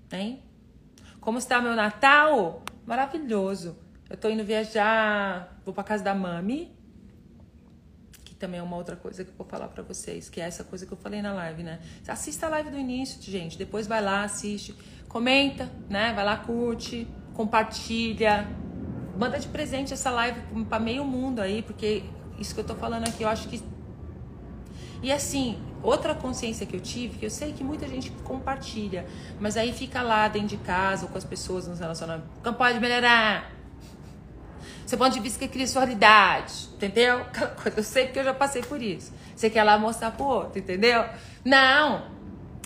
[0.09, 0.41] Hein?
[1.19, 2.63] Como está meu Natal?
[2.85, 3.77] Maravilhoso.
[4.09, 6.71] Eu tô indo viajar, vou pra casa da mami,
[8.23, 10.63] que também é uma outra coisa que eu vou falar para vocês, que é essa
[10.63, 11.79] coisa que eu falei na live, né?
[12.07, 14.73] Assista a live do início, gente, depois vai lá, assiste,
[15.09, 16.13] comenta, né?
[16.13, 18.47] Vai lá, curte, compartilha,
[19.17, 20.39] manda de presente essa live
[20.69, 22.03] para meio mundo aí, porque
[22.39, 23.61] isso que eu tô falando aqui, eu acho que
[25.01, 29.05] e assim, outra consciência que eu tive, que eu sei que muita gente compartilha,
[29.39, 32.29] mas aí fica lá dentro de casa ou com as pessoas nos relacionamentos.
[32.43, 33.56] Não pode melhorar.
[34.87, 37.25] Seu ponto de vista que cria sua realidade, entendeu?
[37.75, 39.13] Eu sei que eu já passei por isso.
[39.35, 41.03] Você quer lá mostrar pro outro, entendeu?
[41.43, 42.15] Não!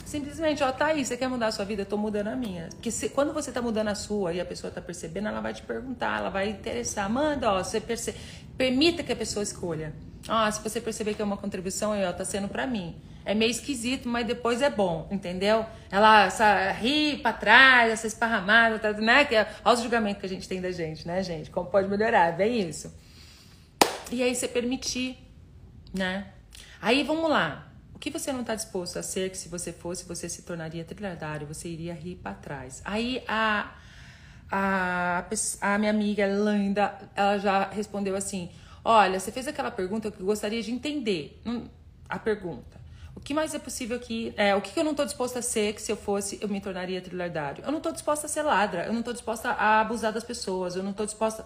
[0.06, 1.82] Simplesmente, ó, tá aí, você quer mudar a sua vida?
[1.82, 2.70] Eu tô mudando a minha.
[2.70, 5.52] Porque se, quando você tá mudando a sua e a pessoa tá percebendo, ela vai
[5.52, 7.10] te perguntar, ela vai interessar.
[7.10, 8.14] Manda, ó, você perce...
[8.56, 9.92] permita que a pessoa escolha.
[10.28, 12.96] Ah, se você perceber que é uma contribuição, ó, tá sendo para mim.
[13.26, 15.66] é meio esquisito, mas depois é bom, entendeu?
[15.92, 19.26] Ela essa, ri pra trás, essa esparramada, tá, né?
[19.26, 21.50] Que é, olha os julgamentos que a gente tem da gente, né, gente?
[21.50, 22.94] Como pode melhorar, bem isso.
[24.12, 25.18] E aí você permitir,
[25.94, 26.28] né?
[26.82, 27.68] Aí vamos lá.
[27.94, 30.84] O que você não está disposto a ser que se você fosse, você se tornaria
[30.84, 32.82] trilhardário, você iria rir para trás.
[32.84, 33.76] Aí a,
[34.52, 35.26] a,
[35.62, 38.50] a minha amiga Linda, ela já respondeu assim:
[38.84, 41.41] Olha, você fez aquela pergunta que eu gostaria de entender.
[42.10, 42.82] A pergunta.
[43.15, 44.34] O que mais é possível aqui?
[44.36, 46.60] É, o que eu não estou disposta a ser que se eu fosse eu me
[46.60, 47.63] tornaria trilhardário?
[47.63, 50.76] Eu não estou disposta a ser ladra, eu não estou disposta a abusar das pessoas,
[50.76, 51.46] eu não estou disposta.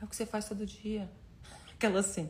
[0.00, 1.08] É o que você faz todo dia.
[1.74, 2.28] Aquela assim.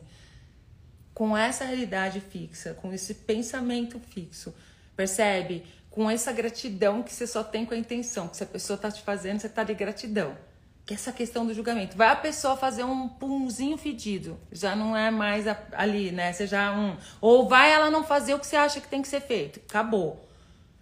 [1.13, 4.53] Com essa realidade fixa, com esse pensamento fixo,
[4.95, 5.65] percebe?
[5.89, 8.89] Com essa gratidão que você só tem com a intenção, que se a pessoa está
[8.89, 10.52] te fazendo, você está de gratidão que
[10.91, 11.95] essa questão do julgamento.
[11.95, 16.33] Vai a pessoa fazer um pumzinho fedido, já não é mais ali, né?
[16.33, 16.97] Você já um.
[17.21, 19.61] Ou vai ela não fazer o que você acha que tem que ser feito.
[19.69, 20.27] Acabou.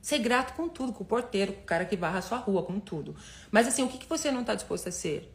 [0.01, 2.63] Ser grato com tudo, com o porteiro, com o cara que varra a sua rua,
[2.63, 3.15] com tudo.
[3.51, 5.31] Mas assim, o que, que você não está disposto a ser?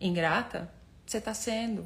[0.00, 0.72] Ingrata?
[1.04, 1.82] Você está sendo.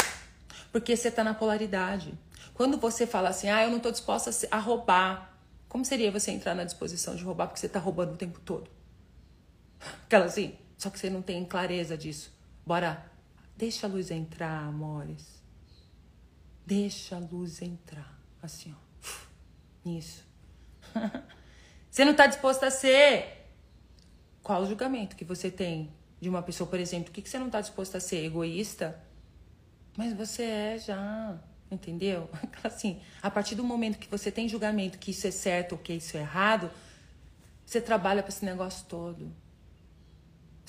[0.70, 2.12] Porque você está na polaridade.
[2.52, 5.38] Quando você fala assim, ah, eu não estou disposta a, roubar.
[5.68, 8.70] Como seria você entrar na disposição de roubar porque você está roubando o tempo todo?
[10.04, 12.32] Aquela assim, só que você não tem clareza disso.
[12.64, 13.04] Bora,
[13.56, 15.42] deixa a luz entrar, amores.
[16.64, 18.16] Deixa a luz entrar.
[18.40, 19.88] Assim, ó.
[19.90, 20.24] Isso.
[21.90, 23.50] você não está disposto a ser.
[24.40, 27.10] Qual o julgamento que você tem de uma pessoa, por exemplo?
[27.10, 28.24] O que, que você não está disposto a ser?
[28.24, 29.02] Egoísta?
[29.96, 31.36] Mas você é já.
[31.68, 32.30] Entendeu?
[32.62, 35.92] Assim, a partir do momento que você tem julgamento que isso é certo ou que
[35.92, 36.70] isso é errado,
[37.66, 39.30] você trabalha para esse negócio todo.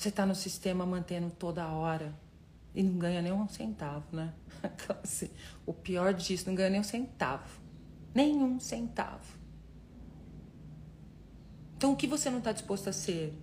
[0.00, 2.14] Você está no sistema mantendo toda hora
[2.74, 4.32] e não ganha nem um centavo, né?
[5.04, 5.28] Assim,
[5.66, 7.60] o pior disso, não ganha nem um centavo.
[8.14, 9.36] Nenhum centavo.
[11.76, 13.34] Então, o que você não está disposto a ser?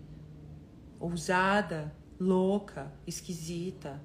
[1.00, 4.02] Ousada, louca, esquisita.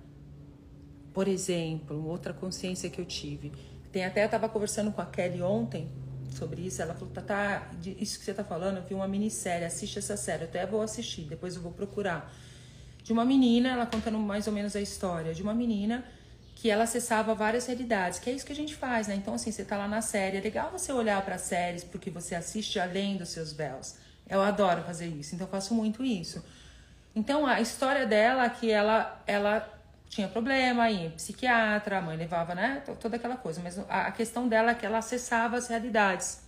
[1.15, 3.51] Por exemplo, outra consciência que eu tive.
[3.91, 5.91] Tem até, eu estava conversando com a Kelly ontem
[6.35, 6.81] sobre isso.
[6.83, 10.17] Ela falou, tá, tá isso que você está falando, eu vi uma minissérie, assiste essa
[10.17, 10.45] série.
[10.45, 12.33] Eu até vou assistir, depois eu vou procurar
[13.03, 16.05] de uma menina, ela contando mais ou menos a história, de uma menina
[16.55, 19.17] que ela acessava várias realidades, que é isso que a gente faz, né?
[19.17, 22.37] Então, assim, você tá lá na série, é legal você olhar para séries porque você
[22.37, 23.97] assiste além dos seus véus.
[24.29, 26.43] Eu adoro fazer isso, então eu faço muito isso.
[27.17, 29.69] Então, a história dela que ela, ela
[30.13, 32.83] tinha problema, ia psiquiatra, a mãe levava, né?
[33.01, 33.63] Toda aquela coisa.
[33.63, 36.43] Mas a questão dela é que ela acessava as realidades.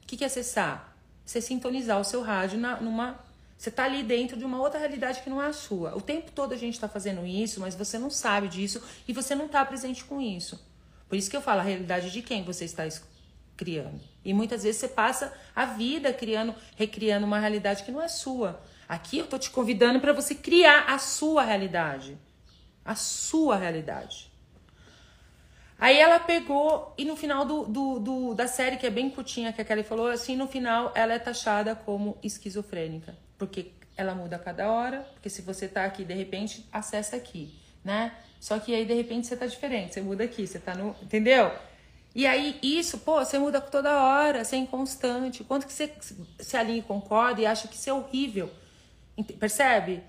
[0.00, 0.96] O que, que é acessar?
[1.24, 3.18] Você sintonizar o seu rádio na, numa
[3.58, 5.96] você está ali dentro de uma outra realidade que não é a sua.
[5.96, 9.34] O tempo todo a gente está fazendo isso, mas você não sabe disso e você
[9.34, 10.64] não está presente com isso.
[11.08, 12.86] Por isso que eu falo a realidade de quem você está
[13.56, 14.00] criando.
[14.24, 18.62] E muitas vezes você passa a vida criando, recriando uma realidade que não é sua.
[18.88, 22.16] Aqui eu estou te convidando para você criar a sua realidade.
[22.84, 24.30] A sua realidade.
[25.78, 29.52] Aí ela pegou e no final do, do, do, da série, que é bem curtinha,
[29.52, 34.36] que a Kelly falou, assim, no final ela é taxada como esquizofrênica porque ela muda
[34.36, 38.12] a cada hora, porque se você tá aqui, de repente, acessa aqui, né?
[38.40, 40.94] Só que aí, de repente, você tá diferente, você muda aqui, você tá no.
[41.02, 41.52] Entendeu?
[42.14, 45.42] E aí, isso, pô, você muda toda hora, você é inconstante.
[45.44, 45.92] Quanto que você
[46.38, 48.50] se alinha e concorda e acha que isso é horrível?
[49.38, 50.02] Percebe?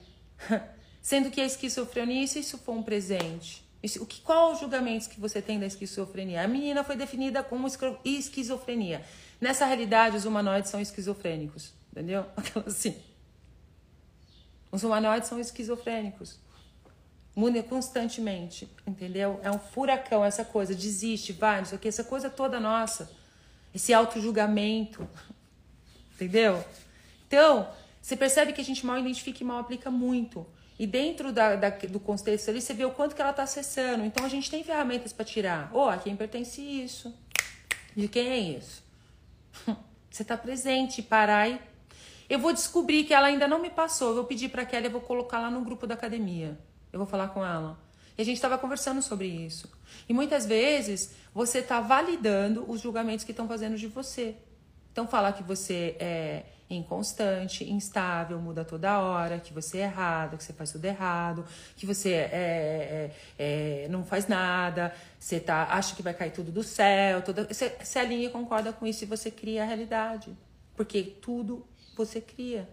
[1.06, 5.06] Sendo que a esquizofrenia, se isso for um presente, isso, o que, qual os julgamentos
[5.06, 6.44] que você tem da esquizofrenia?
[6.44, 7.68] A menina foi definida como
[8.04, 9.06] esquizofrenia.
[9.40, 12.26] Nessa realidade, os humanoides são esquizofrênicos, entendeu?
[12.66, 12.96] Assim.
[14.72, 16.40] Os humanoides são esquizofrênicos.
[17.36, 19.40] Muda constantemente, entendeu?
[19.44, 23.12] É um furacão essa coisa, desiste, vai, não sei o que, essa coisa toda nossa.
[23.76, 25.08] Esse auto-julgamento,
[26.16, 26.66] entendeu?
[27.28, 27.70] Então,
[28.02, 30.48] você percebe que a gente mal identifica e mal aplica muito.
[30.78, 34.04] E dentro da, da, do contexto ali, você vê o quanto que ela está acessando.
[34.04, 35.70] Então, a gente tem ferramentas para tirar.
[35.74, 37.14] Oh, a quem pertence isso?
[37.96, 38.84] De quem é isso?
[40.12, 41.60] Você está presente, parar e
[42.30, 44.10] eu vou descobrir que ela ainda não me passou.
[44.10, 46.58] Eu vou pedir para Kelly, eu vou colocar lá no grupo da academia.
[46.92, 47.78] Eu vou falar com ela.
[48.18, 49.70] E a gente estava conversando sobre isso.
[50.10, 54.36] E muitas vezes você está validando os julgamentos que estão fazendo de você.
[54.92, 60.44] Então, falar que você é inconstante, instável, muda toda hora, que você é errado, que
[60.44, 65.96] você faz tudo errado, que você é, é, é, não faz nada, você tá, acha
[65.96, 69.08] que vai cair tudo do céu, toda, você se alinha e concorda com isso e
[69.08, 70.36] você cria a realidade.
[70.76, 71.66] Porque tudo
[71.96, 72.68] você cria.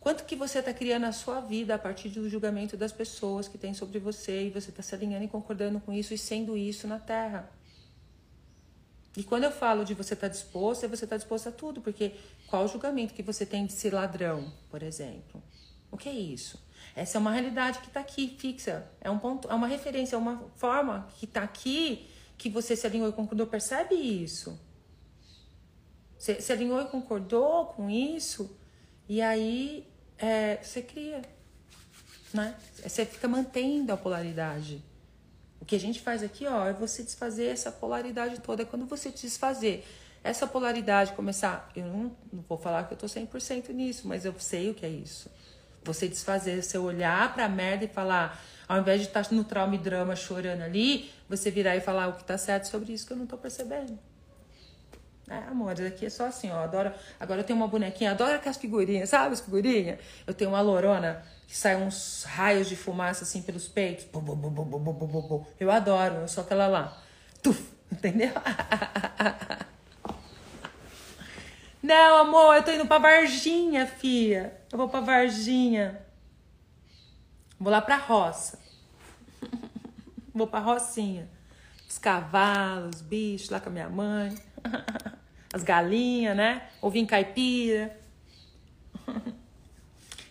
[0.00, 3.58] Quanto que você está criando a sua vida a partir do julgamento das pessoas que
[3.58, 6.86] tem sobre você e você está se alinhando e concordando com isso e sendo isso
[6.86, 7.50] na Terra?
[9.16, 11.52] E quando eu falo de você estar tá disposto, é você estar tá disposto a
[11.52, 12.12] tudo, porque
[12.46, 15.42] qual o julgamento que você tem de ser ladrão, por exemplo?
[15.90, 16.64] O que é isso?
[16.94, 18.88] Essa é uma realidade que está aqui, fixa.
[19.00, 22.86] É um ponto, é uma referência, é uma forma que está aqui que você se
[22.86, 23.46] alinhou e concordou.
[23.46, 24.58] Percebe isso?
[26.18, 28.56] Você se alinhou e concordou com isso,
[29.08, 29.86] e aí
[30.18, 31.22] é, você cria.
[32.32, 32.54] Né?
[32.82, 34.82] Você fica mantendo a polaridade.
[35.60, 38.62] O que a gente faz aqui, ó, é você desfazer essa polaridade toda.
[38.62, 39.86] É quando você desfazer
[40.26, 44.34] essa polaridade começar, eu não, não vou falar que eu tô 100% nisso, mas eu
[44.38, 45.30] sei o que é isso.
[45.84, 49.76] Você desfazer, você olhar pra merda e falar, ao invés de estar tá no trauma
[49.76, 53.12] e drama chorando ali, você virar e falar o que tá certo sobre isso que
[53.12, 53.96] eu não tô percebendo.
[55.28, 56.62] É, amor, aqui é só assim, ó.
[56.62, 56.92] Adoro.
[57.18, 59.98] Agora eu tenho uma bonequinha, adoro aquelas figurinhas, sabe as figurinhas?
[60.26, 64.06] Eu tenho uma lorona que sai uns raios de fumaça assim pelos peitos.
[65.58, 67.02] Eu adoro, eu sou aquela lá.
[67.42, 67.60] Tuf,
[67.90, 68.32] entendeu?
[71.86, 74.60] Não, amor, eu tô indo pra Varginha, fia.
[74.72, 76.04] Eu vou pra Varginha.
[77.60, 78.58] Vou lá pra roça.
[80.34, 81.28] Vou pra rocinha.
[81.88, 84.36] Os cavalos, os bichos lá com a minha mãe.
[85.54, 86.68] As galinhas, né?
[86.82, 87.96] Ovinho caipira.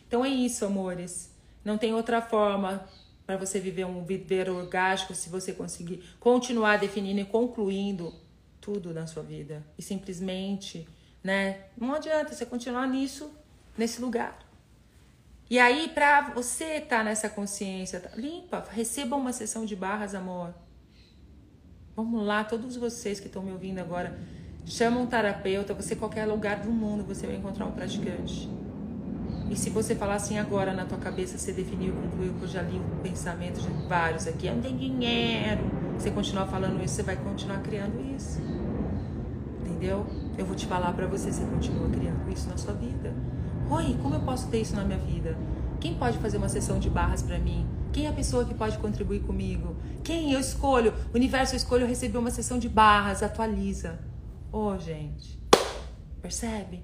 [0.07, 1.33] Então é isso, amores.
[1.63, 2.85] Não tem outra forma
[3.25, 8.13] para você viver um viver orgástico se você conseguir continuar definindo e concluindo
[8.59, 9.65] tudo na sua vida.
[9.77, 10.85] E simplesmente,
[11.25, 11.57] né?
[11.75, 13.31] Não adianta você continuar nisso,
[13.75, 14.37] nesse lugar.
[15.49, 20.13] E aí, pra você estar tá nessa consciência, tá, limpa, receba uma sessão de barras,
[20.13, 20.53] amor.
[21.95, 24.19] Vamos lá, todos vocês que estão me ouvindo agora,
[24.67, 28.47] chama um terapeuta, você qualquer lugar do mundo você vai encontrar um praticante.
[29.49, 32.61] E se você falar assim agora na tua cabeça, você definiu, concluiu, que eu já
[32.61, 35.61] li um pensamento de vários aqui, eu não tenho dinheiro.
[35.97, 38.39] Você continuar falando isso, você vai continuar criando isso.
[39.61, 40.05] Entendeu?
[40.37, 43.13] Eu vou te falar para você, você continua criando isso na sua vida.
[43.69, 45.37] Oi, como eu posso ter isso na minha vida?
[45.79, 47.65] Quem pode fazer uma sessão de barras para mim?
[47.93, 49.77] Quem é a pessoa que pode contribuir comigo?
[50.03, 50.93] Quem eu escolho?
[51.13, 53.97] Universo eu escolho receber uma sessão de barras, atualiza.
[54.51, 55.39] Ô, oh, gente,
[56.21, 56.83] percebe?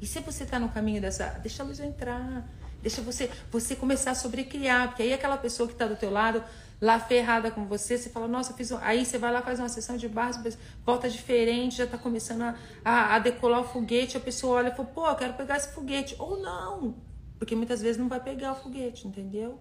[0.00, 2.48] E se você está no caminho dessa, deixa a luz entrar,
[2.80, 6.42] deixa você você começar a sobrecriar, porque aí aquela pessoa que está do teu lado,
[6.82, 8.78] lá ferrada com você, você fala, nossa, fiz um...
[8.78, 12.56] aí você vai lá faz uma sessão de barras, volta diferente, já está começando a,
[12.84, 15.72] a, a, decolar o foguete, a pessoa olha e fala, pô, eu quero pegar esse
[15.72, 16.96] foguete, ou não,
[17.38, 19.60] porque muitas vezes não vai pegar o foguete, entendeu?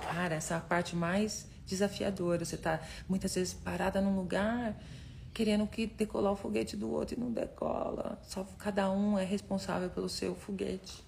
[0.00, 4.74] Cara, essa é a parte mais desafiadora, você está muitas vezes parada num lugar
[5.34, 8.18] querendo que decolar o foguete do outro e não decola.
[8.22, 11.04] Só cada um é responsável pelo seu foguete.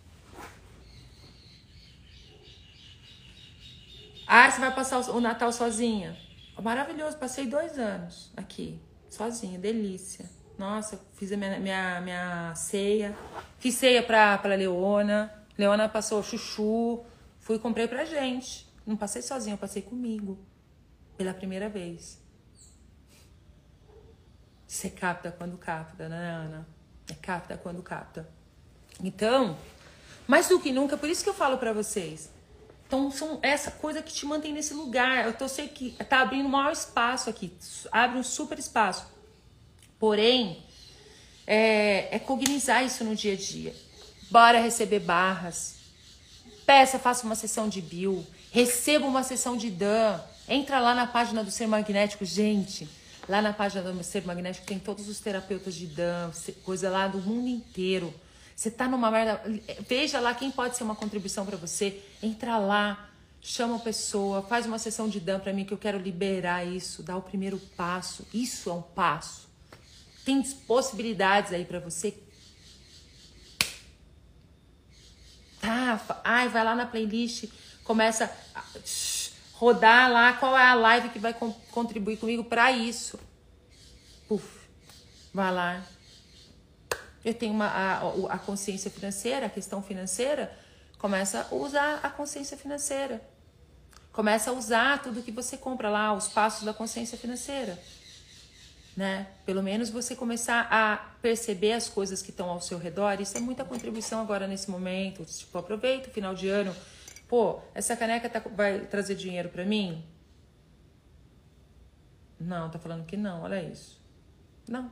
[4.27, 6.17] Ah, você vai passar o Natal sozinha?
[6.61, 10.29] Maravilhoso, passei dois anos aqui, sozinha, delícia.
[10.59, 13.17] Nossa, fiz a minha, minha, minha ceia.
[13.59, 15.33] Fiz ceia pra, pra Leona.
[15.57, 17.05] Leona passou chuchu.
[17.41, 18.67] Fui e comprei pra gente.
[18.87, 20.39] Não passei sozinha, eu passei comigo.
[21.17, 22.19] Pela primeira vez.
[24.67, 26.67] Você capta quando capta, né, Ana?
[27.11, 28.29] É capta quando capta.
[29.03, 29.57] Então,
[30.27, 32.31] mais do que nunca, por isso que eu falo para vocês.
[32.87, 35.35] Então, são essa coisa que te mantém nesse lugar.
[35.41, 37.53] Eu sei que tá abrindo um maior espaço aqui,
[37.91, 39.07] abre um super espaço.
[39.99, 40.63] Porém,
[41.47, 43.75] é, é cognizar isso no dia a dia.
[44.31, 45.77] Bora receber barras.
[46.65, 48.27] Peça, faça uma sessão de Bill.
[48.51, 50.21] Receba uma sessão de Dan.
[50.49, 52.89] Entra lá na página do Ser Magnético, gente.
[53.29, 57.19] Lá na página do Ser Magnético tem todos os terapeutas de dança, coisa lá do
[57.19, 58.15] mundo inteiro.
[58.57, 59.43] Você tá numa merda.
[59.87, 62.03] Veja lá quem pode ser uma contribuição para você.
[62.23, 63.11] Entra lá,
[63.43, 67.03] chama a pessoa, faz uma sessão de dan para mim que eu quero liberar isso,
[67.03, 68.27] dar o primeiro passo.
[68.33, 69.47] Isso é um passo.
[70.25, 72.17] Tem possibilidades aí para você.
[75.61, 77.51] Tá, ai, vai lá na playlist,
[77.85, 78.35] começa
[79.53, 81.35] rodar lá qual é a live que vai
[81.71, 83.19] contribuir comigo para isso.
[84.29, 84.47] Puf,
[85.33, 85.96] vai lá.
[87.27, 87.99] Eu tenho uma, a,
[88.31, 90.51] a consciência financeira, a questão financeira,
[90.97, 93.21] começa a usar a consciência financeira.
[94.13, 97.79] Começa a usar tudo que você compra lá, os passos da consciência financeira.
[98.97, 99.27] Né?
[99.45, 103.21] Pelo menos você começar a perceber as coisas que estão ao seu redor.
[103.21, 105.23] Isso é muita contribuição agora nesse momento.
[105.25, 106.75] Tipo, aproveita o final de ano
[107.29, 110.05] Pô, essa caneca tá, vai trazer dinheiro para mim?
[112.39, 114.01] Não, tá falando que não, olha isso.
[114.69, 114.91] Não.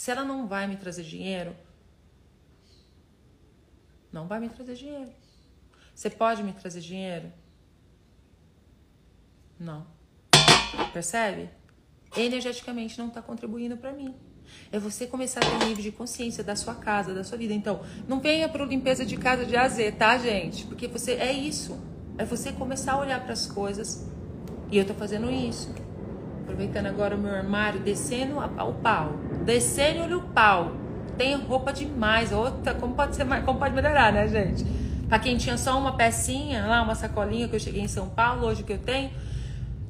[0.00, 1.54] Se ela não vai me trazer dinheiro,
[4.10, 5.12] não vai me trazer dinheiro.
[5.94, 7.30] Você pode me trazer dinheiro?
[9.58, 9.86] Não.
[10.94, 11.50] Percebe?
[12.16, 14.14] energeticamente não está contribuindo para mim.
[14.72, 17.52] É você começar a ter um nível de consciência da sua casa, da sua vida.
[17.52, 20.64] Então, não venha para limpeza de casa de A a Z, tá, gente?
[20.64, 21.78] Porque você é isso.
[22.16, 24.08] É você começar a olhar para as coisas.
[24.70, 25.74] E eu tô fazendo isso.
[26.50, 29.12] Aproveitando agora o meu armário, descendo o pau.
[29.44, 30.72] Descendo o pau.
[31.16, 32.32] Tem roupa demais.
[32.32, 34.64] Outra, como pode ser como pode melhorar, né, gente?
[35.08, 38.46] Pra quem tinha só uma pecinha, lá, uma sacolinha que eu cheguei em São Paulo,
[38.46, 39.12] hoje que eu tenho.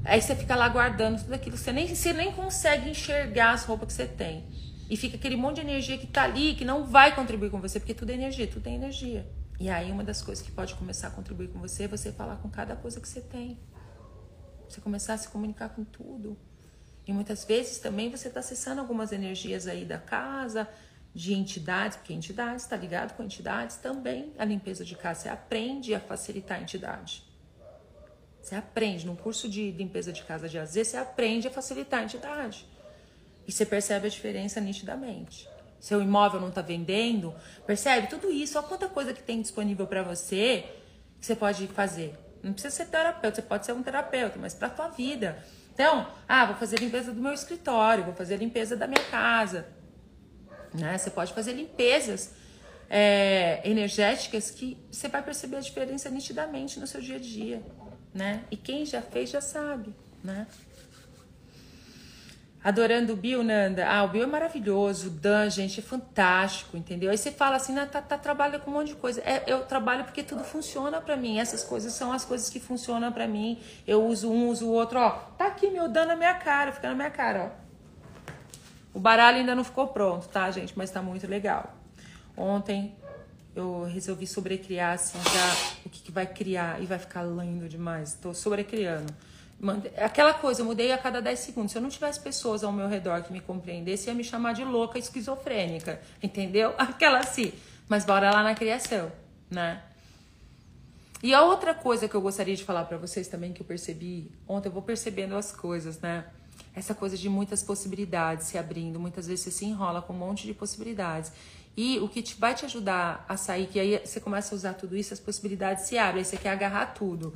[0.04, 1.56] Aí você fica lá guardando tudo aquilo.
[1.56, 4.44] Você nem, você nem consegue enxergar as roupas que você tem.
[4.90, 7.80] E fica aquele monte de energia que tá ali, que não vai contribuir com você,
[7.80, 9.26] porque tudo é energia, tudo é energia.
[9.58, 12.36] E aí uma das coisas que pode começar a contribuir com você é você falar
[12.36, 13.58] com cada coisa que você tem.
[14.68, 16.38] Você começar a se comunicar com tudo.
[17.10, 20.68] E muitas vezes também você está acessando algumas energias aí da casa,
[21.12, 24.32] de entidades, porque entidades, está ligado com entidades também.
[24.38, 27.24] A limpeza de casa, você aprende a facilitar a entidade.
[28.40, 32.04] Você aprende, num curso de limpeza de casa de AZ, você aprende a facilitar a
[32.04, 32.64] entidade.
[33.44, 35.48] E você percebe a diferença nitidamente.
[35.80, 37.34] Seu imóvel não está vendendo,
[37.66, 38.06] percebe?
[38.06, 40.64] Tudo isso, olha quanta coisa que tem disponível para você
[41.18, 42.16] que você pode fazer.
[42.40, 45.44] Não precisa ser terapeuta, você pode ser um terapeuta, mas para tua vida.
[45.80, 49.66] Então, ah, vou fazer limpeza do meu escritório, vou fazer limpeza da minha casa.
[50.74, 50.98] Né?
[50.98, 52.34] Você pode fazer limpezas
[52.90, 57.62] é, energéticas que você vai perceber a diferença nitidamente no seu dia a dia
[58.12, 58.44] né?
[58.50, 60.46] E quem já fez já sabe, né?
[62.62, 63.88] Adorando o Bill, Nanda.
[63.88, 67.10] Ah, o Bill é maravilhoso, o Dan, gente, é fantástico, entendeu?
[67.10, 69.22] Aí você fala assim, né, tá, tá trabalha com um monte de coisa.
[69.22, 71.38] É, eu trabalho porque tudo funciona para mim.
[71.38, 73.58] Essas coisas são as coisas que funcionam para mim.
[73.86, 75.10] Eu uso um, uso o outro, ó.
[75.38, 77.70] Tá aqui meu Dan na minha cara, fica na minha cara, ó.
[78.92, 80.76] O baralho ainda não ficou pronto, tá, gente?
[80.76, 81.74] Mas tá muito legal.
[82.36, 82.94] Ontem
[83.54, 88.14] eu resolvi sobrecriar assim já o que, que vai criar e vai ficar lindo demais.
[88.14, 89.10] Tô sobrecriando.
[89.98, 91.72] Aquela coisa, eu mudei a cada 10 segundos.
[91.72, 94.64] Se eu não tivesse pessoas ao meu redor que me compreendessem, ia me chamar de
[94.64, 96.74] louca esquizofrênica, entendeu?
[96.78, 97.52] Aquela assim.
[97.88, 99.12] Mas bora lá na criação,
[99.50, 99.82] né?
[101.22, 104.30] E a outra coisa que eu gostaria de falar para vocês também que eu percebi
[104.48, 106.24] ontem, eu vou percebendo as coisas, né?
[106.74, 110.46] Essa coisa de muitas possibilidades se abrindo, muitas vezes você se enrola com um monte
[110.46, 111.30] de possibilidades.
[111.76, 114.74] E o que te, vai te ajudar a sair, que aí você começa a usar
[114.74, 117.34] tudo isso, as possibilidades se abrem, aí você quer agarrar tudo.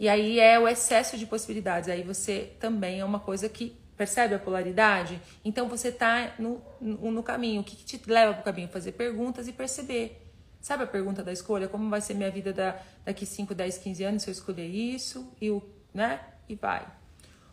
[0.00, 1.90] E aí é o excesso de possibilidades.
[1.90, 5.20] Aí você também é uma coisa que percebe a polaridade?
[5.44, 7.60] Então você está no, no, caminho.
[7.60, 8.68] O que, que te leva para o caminho?
[8.68, 10.26] Fazer perguntas e perceber.
[10.58, 11.68] Sabe a pergunta da escolha?
[11.68, 15.30] Como vai ser minha vida da, daqui 5, 10, 15 anos se eu escolher isso?
[15.38, 16.18] E, o, né?
[16.48, 16.86] e vai.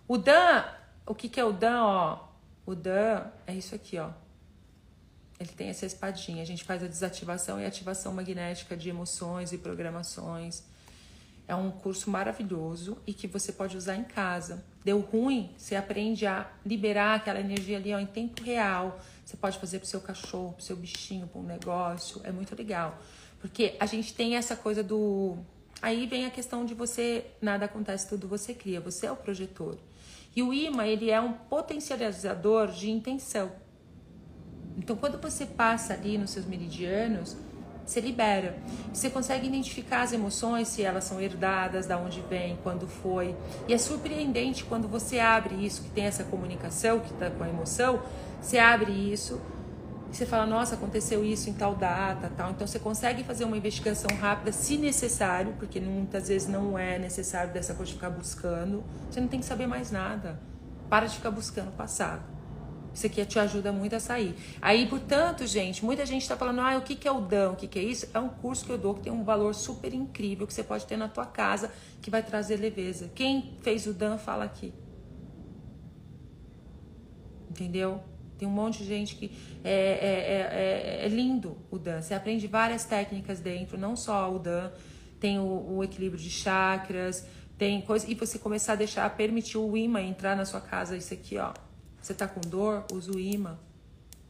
[0.08, 0.64] O Dan,
[1.06, 1.84] o que, que é o Dan?
[1.84, 2.28] Ó?
[2.66, 4.12] O Dan é isso aqui, ó.
[5.38, 6.44] Ele tem essa espadinha.
[6.44, 10.64] A gente faz a desativação e ativação magnética de emoções e programações.
[11.48, 14.66] É um curso maravilhoso e que você pode usar em casa.
[14.84, 19.00] Deu ruim, você aprende a liberar aquela energia ali ó, em tempo real.
[19.24, 22.20] Você pode fazer pro seu cachorro, pro seu bichinho, para um negócio.
[22.24, 23.00] É muito legal.
[23.40, 25.38] Porque a gente tem essa coisa do.
[25.82, 27.26] Aí vem a questão de você.
[27.42, 28.82] Nada acontece, tudo você cria.
[28.82, 29.78] Você é o projetor.
[30.36, 33.52] E o imã, ele é um potencializador de intenção.
[34.78, 37.36] Então, quando você passa ali nos seus meridianos,
[37.88, 38.58] você libera.
[38.94, 43.34] Você consegue identificar as emoções, se elas são herdadas, da onde vem, quando foi.
[43.66, 47.50] E é surpreendente quando você abre isso, que tem essa comunicação, que está com a
[47.50, 48.02] emoção,
[48.42, 49.40] você abre isso
[50.12, 52.52] e você fala, nossa, aconteceu isso em tal data, tal.
[52.52, 57.54] Então você consegue fazer uma investigação rápida, se necessário, porque muitas vezes não é necessário
[57.54, 58.84] dessa coisa de ficar buscando.
[59.10, 60.40] Você não tem que saber mais nada.
[60.90, 62.37] Para de ficar buscando o passado.
[62.98, 64.36] Isso aqui te ajuda muito a sair.
[64.60, 67.56] Aí, portanto, gente, muita gente está falando, ah, o que, que é o DAM, o
[67.56, 68.10] que, que é isso?
[68.12, 70.84] É um curso que eu dou que tem um valor super incrível que você pode
[70.88, 71.72] ter na tua casa,
[72.02, 73.12] que vai trazer leveza.
[73.14, 74.74] Quem fez o DAM, fala aqui.
[77.52, 78.02] Entendeu?
[78.36, 79.32] Tem um monte de gente que
[79.64, 82.02] é, é, é, é lindo o Dan.
[82.02, 84.72] Você aprende várias técnicas dentro, não só o Dan,
[85.20, 87.28] tem o, o equilíbrio de chakras,
[87.60, 88.10] tem coisa.
[88.10, 91.54] E você começar a deixar, permitir o imã entrar na sua casa, isso aqui, ó.
[92.08, 92.86] Você está com dor?
[92.94, 93.60] Usa o imã.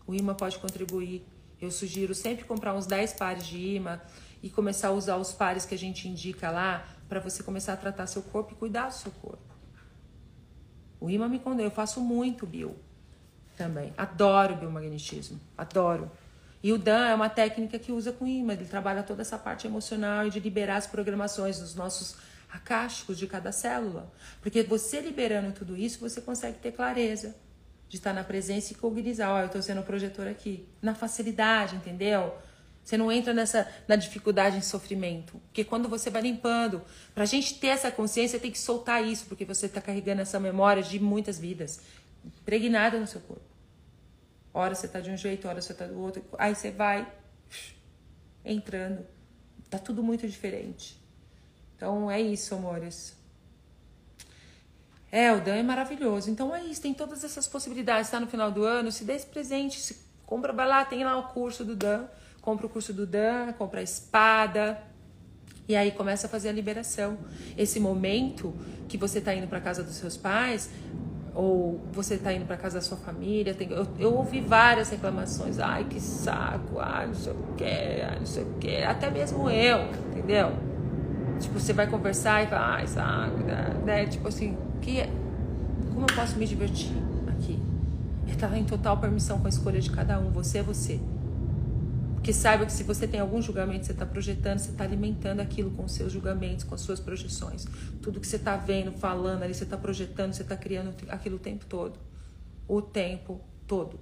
[0.07, 1.23] O imã pode contribuir.
[1.61, 4.01] Eu sugiro sempre comprar uns 10 pares de imã
[4.41, 7.77] e começar a usar os pares que a gente indica lá para você começar a
[7.77, 9.53] tratar seu corpo e cuidar do seu corpo.
[10.99, 11.67] O imã me condena.
[11.67, 12.75] Eu faço muito bio
[13.55, 13.93] também.
[13.95, 15.39] Adoro biomagnetismo.
[15.55, 16.09] Adoro.
[16.63, 18.53] E o Dan é uma técnica que usa com imã.
[18.53, 22.15] Ele trabalha toda essa parte emocional e de liberar as programações dos nossos
[22.51, 24.11] acásticos de cada célula.
[24.41, 27.35] Porque você liberando tudo isso, você consegue ter clareza
[27.89, 30.67] de estar na presença e cognizar, ó, eu estou sendo o projetor aqui.
[30.81, 32.33] Na facilidade, entendeu?
[32.83, 35.39] Você não entra nessa na dificuldade em sofrimento.
[35.47, 36.81] Porque quando você vai limpando,
[37.13, 40.39] para a gente ter essa consciência, tem que soltar isso, porque você está carregando essa
[40.39, 41.81] memória de muitas vidas.
[42.25, 43.43] impregnada no seu corpo.
[44.53, 46.23] Hora você tá de um jeito, hora você tá do outro.
[46.37, 47.07] Aí você vai
[48.43, 49.05] entrando.
[49.69, 50.97] Tá tudo muito diferente.
[51.75, 53.17] Então é isso, amores.
[55.11, 56.29] É, o Dan é maravilhoso.
[56.29, 58.09] Então é isso, tem todas essas possibilidades.
[58.09, 61.17] Tá no final do ano, se dê esse presente, se compra, vai lá, tem lá
[61.17, 62.05] o curso do Dan,
[62.41, 64.81] compra o curso do Dan, compra a espada.
[65.67, 67.17] E aí começa a fazer a liberação.
[67.57, 68.53] Esse momento
[68.87, 70.69] que você tá indo para casa dos seus pais,
[71.35, 73.53] ou você está indo para casa da sua família.
[73.53, 75.59] Tem, eu, eu, ouvi várias reclamações.
[75.59, 78.83] Ai, que saco, ai, não sei o que, ai, não sei o que.
[78.83, 80.76] Até mesmo eu, entendeu?
[81.39, 83.37] Tipo, você vai conversar e fala, ai, saco,
[83.85, 84.05] né?
[84.07, 85.03] Tipo assim, que,
[85.93, 86.91] como eu posso me divertir
[87.27, 87.59] aqui?
[88.27, 90.31] E tá em total permissão com a escolha de cada um.
[90.31, 90.99] Você é você.
[92.15, 95.71] Porque saiba que se você tem algum julgamento, você está projetando, você está alimentando aquilo
[95.71, 97.65] com os seus julgamentos, com as suas projeções.
[98.01, 101.39] Tudo que você está vendo, falando ali, você está projetando, você está criando aquilo o
[101.39, 101.97] tempo todo.
[102.67, 103.97] O tempo todo.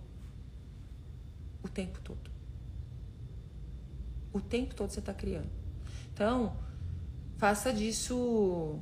[1.61, 2.31] O tempo todo.
[4.33, 5.49] O tempo todo você está criando.
[6.13, 6.53] Então,
[7.37, 8.79] faça disso.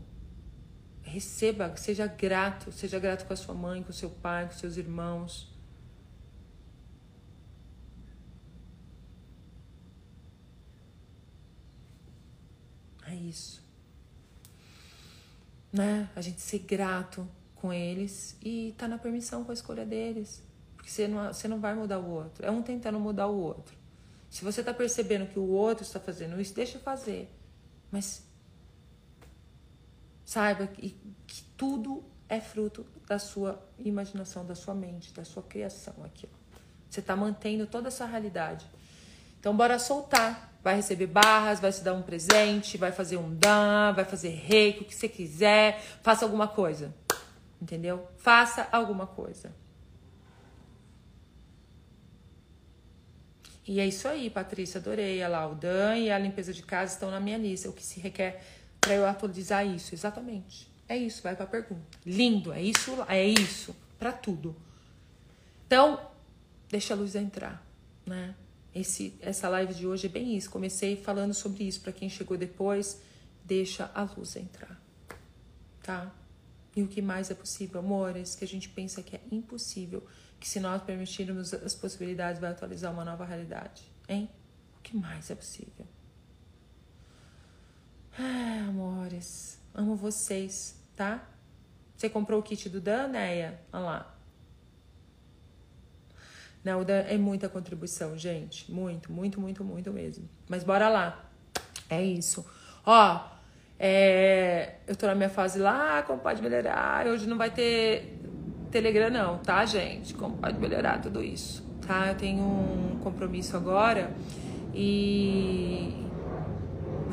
[1.01, 5.53] Receba, seja grato, seja grato com a sua mãe, com seu pai, com seus irmãos
[13.13, 13.63] É isso.
[15.71, 16.09] Né?
[16.15, 20.43] A gente ser grato com eles e tá na permissão com a escolha deles.
[20.75, 22.45] Porque você não, você não vai mudar o outro.
[22.45, 23.75] É um tentando mudar o outro.
[24.29, 27.31] Se você tá percebendo que o outro está fazendo isso, deixa fazer.
[27.91, 28.25] Mas
[30.33, 30.95] saiba que,
[31.27, 36.27] que tudo é fruto da sua imaginação, da sua mente, da sua criação aqui.
[36.89, 38.65] Você está mantendo toda essa realidade.
[39.39, 43.91] Então, bora soltar vai receber barras, vai se dar um presente, vai fazer um dan,
[43.93, 46.95] vai fazer reiki, o que você quiser, faça alguma coisa.
[47.61, 48.07] Entendeu?
[48.17, 49.53] Faça alguma coisa.
[53.67, 55.19] E é isso aí, Patrícia, adorei.
[55.19, 57.69] Olha lá, o Dan e a limpeza de casa estão na minha lista.
[57.69, 58.41] O que se requer
[58.83, 59.95] para eu atualizar isso?
[59.95, 60.67] Exatamente.
[60.87, 61.97] É isso, vai para a pergunta.
[62.05, 64.55] Lindo, é isso, é isso, para tudo.
[65.65, 66.11] Então,
[66.69, 67.65] deixa a luz entrar,
[68.05, 68.35] né?
[68.75, 70.49] Esse, essa live de hoje é bem isso.
[70.49, 71.79] Comecei falando sobre isso.
[71.81, 72.99] Para quem chegou depois,
[73.45, 74.81] deixa a luz entrar.
[75.81, 76.11] Tá?
[76.75, 80.03] E o que mais é possível, amores, que a gente pensa que é impossível,
[80.39, 83.83] que se nós permitirmos as possibilidades, vai atualizar uma nova realidade.
[84.09, 84.27] Hein?
[84.79, 85.85] O que mais é possível?
[88.19, 91.23] Ah, amores, amo vocês, tá?
[91.95, 93.59] Você comprou o kit do Dan, Neia?
[93.71, 94.15] Olha lá.
[96.63, 98.71] Não, é muita contribuição, gente.
[98.71, 100.29] Muito, muito, muito, muito mesmo.
[100.47, 101.25] Mas bora lá.
[101.89, 102.45] É isso.
[102.85, 103.33] Ó,
[103.79, 107.07] é, eu tô na minha fase lá, como pode melhorar.
[107.07, 108.19] Hoje não vai ter
[108.71, 110.13] Telegram, não, tá, gente?
[110.13, 112.09] Como pode melhorar tudo isso, tá?
[112.09, 114.11] Eu tenho um compromisso agora
[114.73, 116.07] e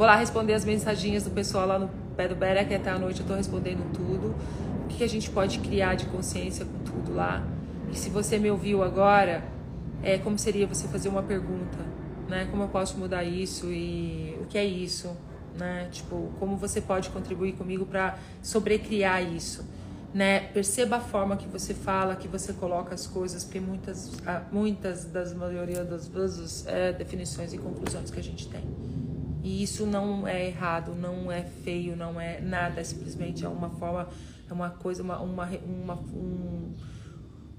[0.01, 2.99] vou lá responder as mensaginhas do pessoal lá no pé do Bera, que até a
[2.99, 4.35] noite eu tô respondendo tudo.
[4.87, 7.47] O que a gente pode criar de consciência com tudo lá?
[7.93, 9.45] E se você me ouviu agora,
[10.03, 11.77] é como seria você fazer uma pergunta,
[12.31, 12.49] né?
[12.51, 15.15] Como eu posso mudar isso e o que é isso,
[15.59, 15.89] né?
[15.93, 19.69] Tipo, como você pode contribuir comigo para sobrecriar isso,
[20.15, 20.41] né?
[20.41, 24.13] Perceba a forma que você fala, que você coloca as coisas, porque muitas,
[24.51, 28.63] muitas das maioria das vezes é definições e conclusões que a gente tem.
[29.43, 33.71] E isso não é errado, não é feio, não é nada, é simplesmente é uma
[33.71, 34.09] forma,
[34.49, 36.75] é uma coisa, uma, uma, uma um,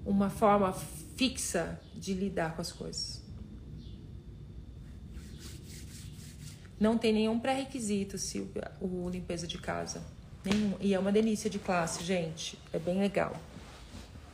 [0.05, 0.71] uma forma
[1.15, 3.21] fixa de lidar com as coisas.
[6.79, 10.01] Não tem nenhum pré-requisito, Silvia, o limpeza de casa.
[10.43, 10.75] Nenhum.
[10.79, 12.57] E é uma delícia de classe, gente.
[12.73, 13.35] É bem legal.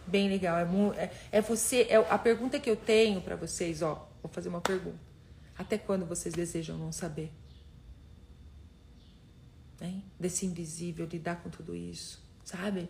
[0.06, 0.58] Bem legal.
[0.58, 0.64] É,
[1.04, 1.88] é, é você.
[1.90, 4.10] É, a pergunta que eu tenho para vocês, ó.
[4.24, 5.07] Vou fazer uma pergunta.
[5.58, 7.32] Até quando vocês desejam não saber?
[9.82, 10.04] Hein?
[10.20, 12.90] Desse invisível, lidar com tudo isso, sabe?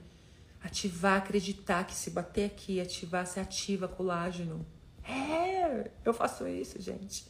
[0.61, 4.65] Ativar, acreditar que se bater aqui, ativar, se ativa colágeno.
[5.03, 7.26] É, eu faço isso, gente.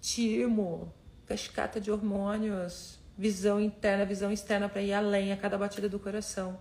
[0.00, 0.92] Timo,
[1.26, 6.58] cascata de hormônios, visão interna, visão externa para ir além a cada batida do coração.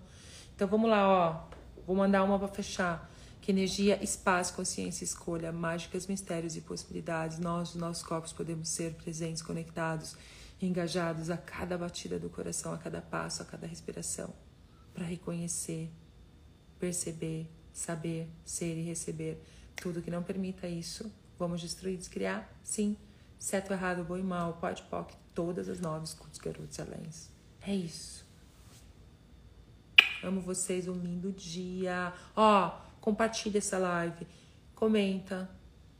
[0.55, 1.53] Então vamos lá, ó.
[1.85, 3.09] Vou mandar uma para fechar.
[3.43, 7.39] Que energia, espaço, consciência, escolha, mágicas, mistérios e possibilidades.
[7.39, 10.15] Nós, os nossos corpos, podemos ser presentes, conectados,
[10.61, 14.33] engajados a cada batida do coração, a cada passo, a cada respiração
[14.93, 15.91] para reconhecer,
[16.79, 19.43] perceber, saber, ser e receber
[19.75, 21.11] tudo que não permita isso.
[21.37, 22.49] Vamos destruir, descriar?
[22.63, 22.95] Sim.
[23.37, 27.29] Certo, errado, bom e mal, pode, pode, todas as nove escudos, garotos, aléns.
[27.61, 28.25] É isso.
[30.23, 32.13] Amo vocês, um lindo dia.
[32.33, 34.25] Ó, compartilha essa live,
[34.73, 35.49] comenta,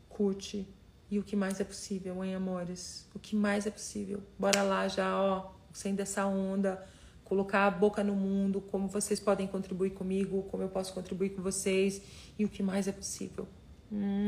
[0.08, 0.66] curte.
[1.12, 3.06] E o que mais é possível, hein, amores?
[3.14, 4.24] O que mais é possível?
[4.40, 6.82] Bora lá já, ó, sendo essa onda,
[7.26, 11.42] colocar a boca no mundo, como vocês podem contribuir comigo, como eu posso contribuir com
[11.42, 12.02] vocês
[12.40, 13.50] e o que mais é possível.
[13.92, 14.26] Hum.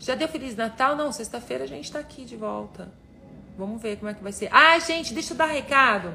[0.00, 0.96] Já deu Feliz Natal?
[0.96, 2.90] Não, sexta-feira a gente tá aqui de volta.
[3.58, 4.48] Vamos ver como é que vai ser.
[4.50, 6.14] Ah, gente, deixa eu dar recado.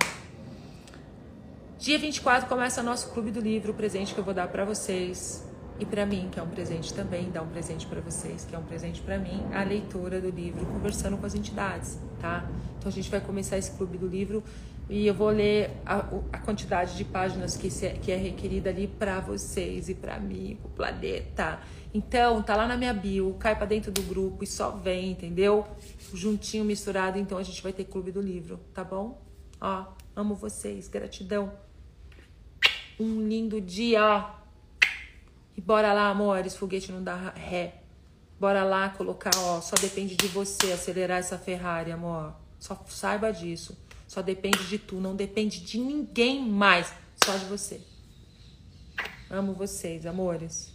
[1.80, 5.44] Dia 24 começa nosso Clube do Livro, o presente que eu vou dar para vocês
[5.80, 8.60] e para mim, que é um presente também, dar um presente para vocês, que é
[8.60, 12.48] um presente para mim, a leitura do livro, conversando com as entidades, tá?
[12.78, 14.44] Então a gente vai começar esse Clube do Livro
[14.90, 18.88] e eu vou ler a, a quantidade de páginas que, se, que é requerida ali
[18.88, 21.60] para vocês e para mim, pro planeta.
[21.94, 25.66] Então, tá lá na minha bio, cai para dentro do grupo e só vem, entendeu?
[26.14, 29.22] Juntinho, misturado, então a gente vai ter clube do livro, tá bom?
[29.60, 29.86] Ó,
[30.16, 31.54] amo vocês, gratidão.
[33.00, 34.30] Um lindo dia.
[35.56, 37.82] E bora lá, amores, foguete não dá ré.
[38.40, 42.34] Bora lá colocar, ó, só depende de você acelerar essa Ferrari, amor.
[42.60, 43.78] Só saiba disso.
[44.08, 46.94] Só depende de tu, não depende de ninguém mais,
[47.24, 47.82] só de você.
[49.30, 50.73] Amo vocês, amores.